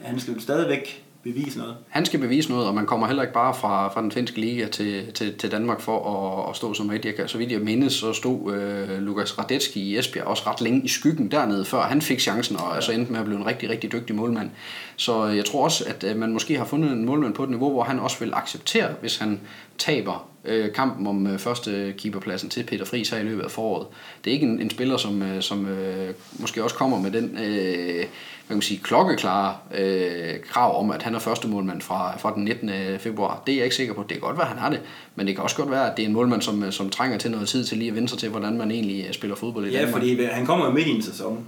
han 0.02 0.20
skal 0.20 0.34
jo 0.34 0.40
stadigvæk 0.40 1.04
bevise 1.34 1.58
noget. 1.58 1.76
Han 1.88 2.06
skal 2.06 2.20
bevise 2.20 2.50
noget, 2.50 2.66
og 2.66 2.74
man 2.74 2.86
kommer 2.86 3.06
heller 3.06 3.22
ikke 3.22 3.34
bare 3.34 3.54
fra, 3.54 3.88
fra 3.88 4.02
den 4.02 4.12
finske 4.12 4.40
liga 4.40 4.66
til, 4.66 5.12
til, 5.12 5.34
til 5.34 5.50
Danmark 5.50 5.80
for 5.80 5.98
at, 6.44 6.50
at 6.50 6.56
stå 6.56 6.74
som 6.74 6.90
kan, 7.16 7.28
så 7.28 7.38
vidt 7.38 7.52
jeg 7.52 7.60
mindes, 7.60 7.92
så 7.92 8.12
stod 8.12 8.54
øh, 8.54 9.02
Lukas 9.02 9.38
Radetski 9.38 9.80
i 9.80 9.98
Esbjerg 9.98 10.26
også 10.26 10.42
ret 10.46 10.60
længe 10.60 10.80
i 10.84 10.88
skyggen 10.88 11.30
dernede, 11.30 11.64
før 11.64 11.82
han 11.82 12.02
fik 12.02 12.20
chancen, 12.20 12.56
og 12.56 12.68
ja. 12.70 12.74
altså 12.74 12.92
endte 12.92 13.12
med 13.12 13.20
at 13.20 13.26
blive 13.26 13.40
en 13.40 13.46
rigtig, 13.46 13.70
rigtig 13.70 13.92
dygtig 13.92 14.16
målmand. 14.16 14.50
Så 14.96 15.26
jeg 15.26 15.44
tror 15.44 15.64
også, 15.64 15.84
at 15.86 16.16
man 16.16 16.32
måske 16.32 16.58
har 16.58 16.64
fundet 16.64 16.92
en 16.92 17.04
målmand 17.04 17.34
på 17.34 17.42
et 17.42 17.50
niveau, 17.50 17.70
hvor 17.72 17.82
han 17.82 17.98
også 17.98 18.18
vil 18.18 18.34
acceptere, 18.34 18.88
hvis 19.00 19.16
han 19.16 19.40
taber 19.78 20.28
øh, 20.48 20.72
kampen 20.72 21.06
om 21.06 21.26
øh, 21.26 21.38
første 21.38 21.94
keeperpladsen 21.98 22.50
til 22.50 22.64
Peter 22.64 22.84
Friis 22.84 23.10
her 23.10 23.18
i 23.18 23.22
løbet 23.22 23.42
af 23.42 23.50
foråret. 23.50 23.86
Det 24.24 24.30
er 24.30 24.34
ikke 24.34 24.46
en, 24.46 24.60
en 24.60 24.70
spiller, 24.70 24.96
som, 24.96 25.22
øh, 25.22 25.42
som 25.42 25.66
øh, 25.66 26.14
måske 26.38 26.64
også 26.64 26.76
kommer 26.76 27.00
med 27.00 27.10
den 27.10 27.38
øh, 27.38 28.04
hvad 28.48 28.54
kan 28.54 28.58
man 28.58 28.62
sige, 28.62 28.80
klokkeklare 28.82 29.56
øh, 29.78 30.40
krav 30.48 30.80
om, 30.80 30.90
at 30.90 31.02
han 31.02 31.14
er 31.14 31.18
første 31.18 31.48
målmand 31.48 31.80
fra, 31.80 32.18
fra 32.18 32.34
den 32.34 32.44
19. 32.44 32.70
februar. 32.98 33.42
Det 33.46 33.52
er 33.52 33.56
jeg 33.56 33.64
ikke 33.64 33.76
sikker 33.76 33.94
på. 33.94 34.02
Det 34.02 34.10
kan 34.10 34.20
godt 34.20 34.36
være, 34.36 34.46
at 34.46 34.52
han 34.52 34.58
har 34.58 34.70
det, 34.70 34.80
men 35.14 35.26
det 35.26 35.34
kan 35.34 35.44
også 35.44 35.56
godt 35.56 35.70
være, 35.70 35.90
at 35.90 35.96
det 35.96 36.02
er 36.02 36.06
en 36.06 36.12
målmand, 36.12 36.42
som, 36.42 36.72
som 36.72 36.90
trænger 36.90 37.18
til 37.18 37.30
noget 37.30 37.48
tid 37.48 37.64
til 37.64 37.78
lige 37.78 37.88
at 37.88 37.94
vende 37.94 38.08
sig 38.08 38.18
til, 38.18 38.28
hvordan 38.28 38.58
man 38.58 38.70
egentlig 38.70 39.08
spiller 39.12 39.36
fodbold 39.36 39.66
i 39.66 39.70
ja, 39.70 39.78
Danmark. 39.78 39.94
fordi 39.94 40.24
han 40.24 40.46
kommer 40.46 40.66
jo 40.66 40.72
midt 40.72 40.86
i 40.86 40.90
en 40.90 41.02
sæson. 41.02 41.46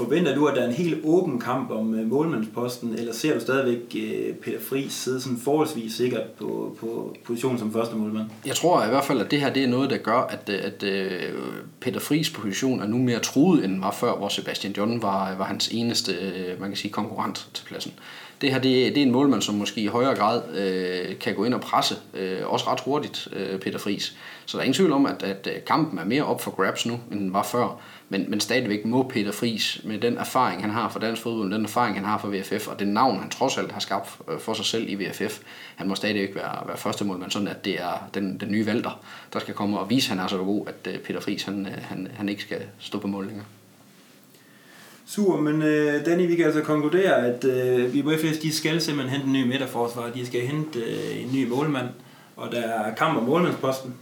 Forventer 0.00 0.34
du, 0.34 0.46
at 0.46 0.56
der 0.56 0.62
er 0.62 0.68
en 0.68 0.74
helt 0.74 1.04
åben 1.04 1.40
kamp 1.40 1.70
om 1.70 1.94
øh, 1.94 2.10
målmandsposten, 2.10 2.94
eller 2.98 3.12
ser 3.12 3.34
du 3.34 3.40
stadigvæk 3.40 3.78
øh, 3.96 4.34
Peter 4.34 4.60
Friis 4.60 4.92
sidde 4.92 5.20
sådan 5.20 5.38
forholdsvis 5.38 5.92
sikkert 5.92 6.22
på, 6.38 6.76
på 6.80 7.16
positionen 7.24 7.58
som 7.58 7.72
første 7.72 7.96
målmand? 7.96 8.26
Jeg 8.46 8.56
tror 8.56 8.84
i 8.84 8.88
hvert 8.88 9.04
fald, 9.04 9.20
at 9.20 9.30
det 9.30 9.40
her 9.40 9.52
det 9.52 9.64
er 9.64 9.68
noget, 9.68 9.90
der 9.90 9.96
gør, 9.96 10.20
at, 10.20 10.48
øh, 10.48 10.58
at, 10.64 10.84
Peter 11.80 12.00
Friis 12.00 12.30
position 12.30 12.80
er 12.80 12.86
nu 12.86 12.98
mere 12.98 13.18
truet, 13.18 13.64
end 13.64 13.80
var 13.80 13.90
før, 13.90 14.16
hvor 14.16 14.28
Sebastian 14.28 14.74
John 14.76 15.02
var, 15.02 15.36
var 15.36 15.44
hans 15.44 15.68
eneste 15.68 16.12
man 16.60 16.68
kan 16.68 16.76
sige, 16.76 16.92
konkurrent 16.92 17.48
til 17.54 17.64
pladsen. 17.64 17.92
Det 18.40 18.52
her 18.52 18.58
det, 18.58 18.94
det 18.94 18.98
er 18.98 19.06
en 19.06 19.12
målmand, 19.12 19.42
som 19.42 19.54
måske 19.54 19.80
i 19.80 19.86
højere 19.86 20.14
grad 20.14 20.42
øh, 20.56 21.18
kan 21.18 21.34
gå 21.34 21.44
ind 21.44 21.54
og 21.54 21.60
presse, 21.60 21.94
øh, 22.14 22.52
også 22.52 22.70
ret 22.70 22.80
hurtigt, 22.80 23.28
øh, 23.32 23.58
Peter 23.58 23.78
Friis. 23.78 24.16
Så 24.46 24.56
der 24.56 24.60
er 24.60 24.64
ingen 24.64 24.74
tvivl 24.74 24.92
om, 24.92 25.06
at, 25.06 25.22
at 25.22 25.48
øh, 25.54 25.64
kampen 25.66 25.98
er 25.98 26.04
mere 26.04 26.24
op 26.24 26.40
for 26.40 26.50
grabs 26.50 26.86
nu, 26.86 27.00
end 27.10 27.20
den 27.20 27.32
var 27.32 27.42
før. 27.42 27.80
Men, 28.08 28.30
men 28.30 28.40
stadigvæk 28.40 28.84
må 28.84 29.08
Peter 29.08 29.32
Friis, 29.32 29.80
med 29.84 29.98
den 29.98 30.18
erfaring, 30.18 30.60
han 30.60 30.70
har 30.70 30.88
fra 30.88 31.00
dansk 31.00 31.22
fodbold, 31.22 31.52
den 31.52 31.64
erfaring, 31.64 31.96
han 31.96 32.04
har 32.04 32.18
fra 32.18 32.28
VFF, 32.28 32.68
og 32.68 32.78
det 32.78 32.88
navn, 32.88 33.18
han 33.18 33.30
trods 33.30 33.58
alt 33.58 33.72
har 33.72 33.80
skabt 33.80 34.18
øh, 34.32 34.38
for 34.38 34.54
sig 34.54 34.64
selv 34.64 34.88
i 34.88 34.94
VFF, 34.94 35.40
han 35.76 35.88
må 35.88 35.94
stadigvæk 35.94 36.34
være, 36.34 36.66
være 36.66 36.76
første 36.76 37.04
målmand, 37.04 37.30
sådan 37.30 37.48
at 37.48 37.64
det 37.64 37.80
er 37.80 38.08
den, 38.14 38.40
den 38.40 38.50
nye 38.50 38.66
valter, 38.66 39.00
der 39.32 39.38
skal 39.38 39.54
komme 39.54 39.78
og 39.78 39.90
vise, 39.90 40.10
at 40.10 40.16
han 40.16 40.24
er 40.24 40.28
så 40.28 40.38
god, 40.38 40.66
at 40.68 40.92
øh, 40.94 40.98
Peter 40.98 41.20
Friis, 41.20 41.42
han, 41.42 41.68
han, 41.82 42.08
han 42.14 42.28
ikke 42.28 42.42
skal 42.42 42.62
stå 42.78 42.98
på 42.98 43.06
mål 43.06 43.26
længere. 43.26 43.46
Super, 45.14 45.36
men 45.36 45.62
øh, 45.62 46.06
Danny, 46.06 46.26
vi 46.26 46.36
kan 46.36 46.44
altså 46.44 46.60
konkludere, 46.60 47.26
at 47.26 47.44
øh, 47.44 48.18
FS, 48.18 48.38
de 48.38 48.52
skal 48.52 48.80
simpelthen 48.80 49.20
hente 49.20 49.26
en 49.26 49.32
ny 49.32 49.50
midterforsvar. 49.50 50.10
De 50.14 50.26
skal 50.26 50.40
hente 50.40 50.78
øh, 50.78 51.22
en 51.22 51.30
ny 51.34 51.48
målmand, 51.48 51.88
og 52.36 52.52
der 52.52 52.60
er 52.60 52.94
kamp 52.94 53.18
om 53.18 53.24
målmandsposten. 53.24 53.94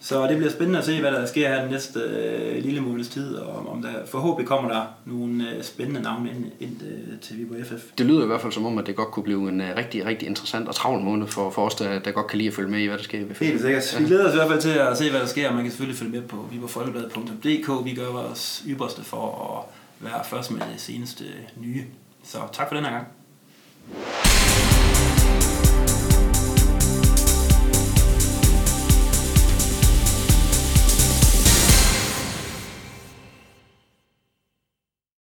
Så 0.00 0.26
det 0.26 0.36
bliver 0.36 0.50
spændende 0.50 0.78
at 0.78 0.84
se, 0.84 1.00
hvad 1.00 1.12
der 1.12 1.26
sker 1.26 1.48
her 1.48 1.60
den 1.60 1.70
næste 1.70 2.00
øh, 2.00 2.64
lille 2.64 2.80
måneds 2.80 3.08
tid, 3.08 3.34
og 3.34 3.72
om 3.72 3.82
der 3.82 3.88
forhåbentlig 4.06 4.48
kommer 4.48 4.70
der 4.70 4.82
nogle 5.06 5.50
øh, 5.50 5.62
spændende 5.62 6.02
navne 6.02 6.30
ind, 6.30 6.44
ind 6.60 6.82
øh, 6.82 7.20
til 7.20 7.38
Viborg 7.38 7.66
FF. 7.66 7.84
Det 7.98 8.06
lyder 8.06 8.24
i 8.24 8.26
hvert 8.26 8.40
fald 8.40 8.52
som 8.52 8.66
om, 8.66 8.78
at 8.78 8.86
det 8.86 8.96
godt 8.96 9.10
kunne 9.10 9.24
blive 9.24 9.48
en 9.48 9.60
øh, 9.60 9.76
rigtig, 9.76 10.06
rigtig 10.06 10.28
interessant 10.28 10.68
og 10.68 10.74
travl 10.74 11.00
måned 11.00 11.26
for, 11.26 11.50
for 11.50 11.66
os, 11.66 11.74
der, 11.74 11.98
der 11.98 12.10
godt 12.10 12.26
kan 12.26 12.38
lide 12.38 12.48
at 12.48 12.54
følge 12.54 12.70
med 12.70 12.80
i, 12.80 12.86
hvad 12.86 12.98
der 12.98 13.04
sker 13.04 13.18
i 13.18 13.22
VFF. 13.22 13.40
Helt 13.40 13.60
sikkert. 13.60 13.96
Vi 13.98 14.04
glæder 14.04 14.28
os 14.28 14.34
i 14.34 14.36
hvert 14.36 14.48
fald 14.48 14.60
til 14.60 14.70
at 14.70 14.98
se, 14.98 15.10
hvad 15.10 15.20
der 15.20 15.26
sker. 15.26 15.52
Man 15.52 15.62
kan 15.62 15.70
selvfølgelig 15.70 15.98
følge 15.98 16.12
med 16.12 16.22
på 16.22 16.36
viborgfolkebladet.dk. 16.50 17.84
Vi 17.84 17.94
gør 17.94 18.12
vores 18.12 18.64
ypperste 18.68 19.04
for 19.04 19.56
at 19.58 19.79
være 20.00 20.24
først 20.24 20.50
med 20.50 20.60
det 20.72 20.80
seneste 20.80 21.24
nye. 21.56 21.86
Så 22.24 22.38
tak 22.52 22.68
for 22.68 22.74
den 22.74 22.84
her 22.84 22.92
gang. 22.92 23.06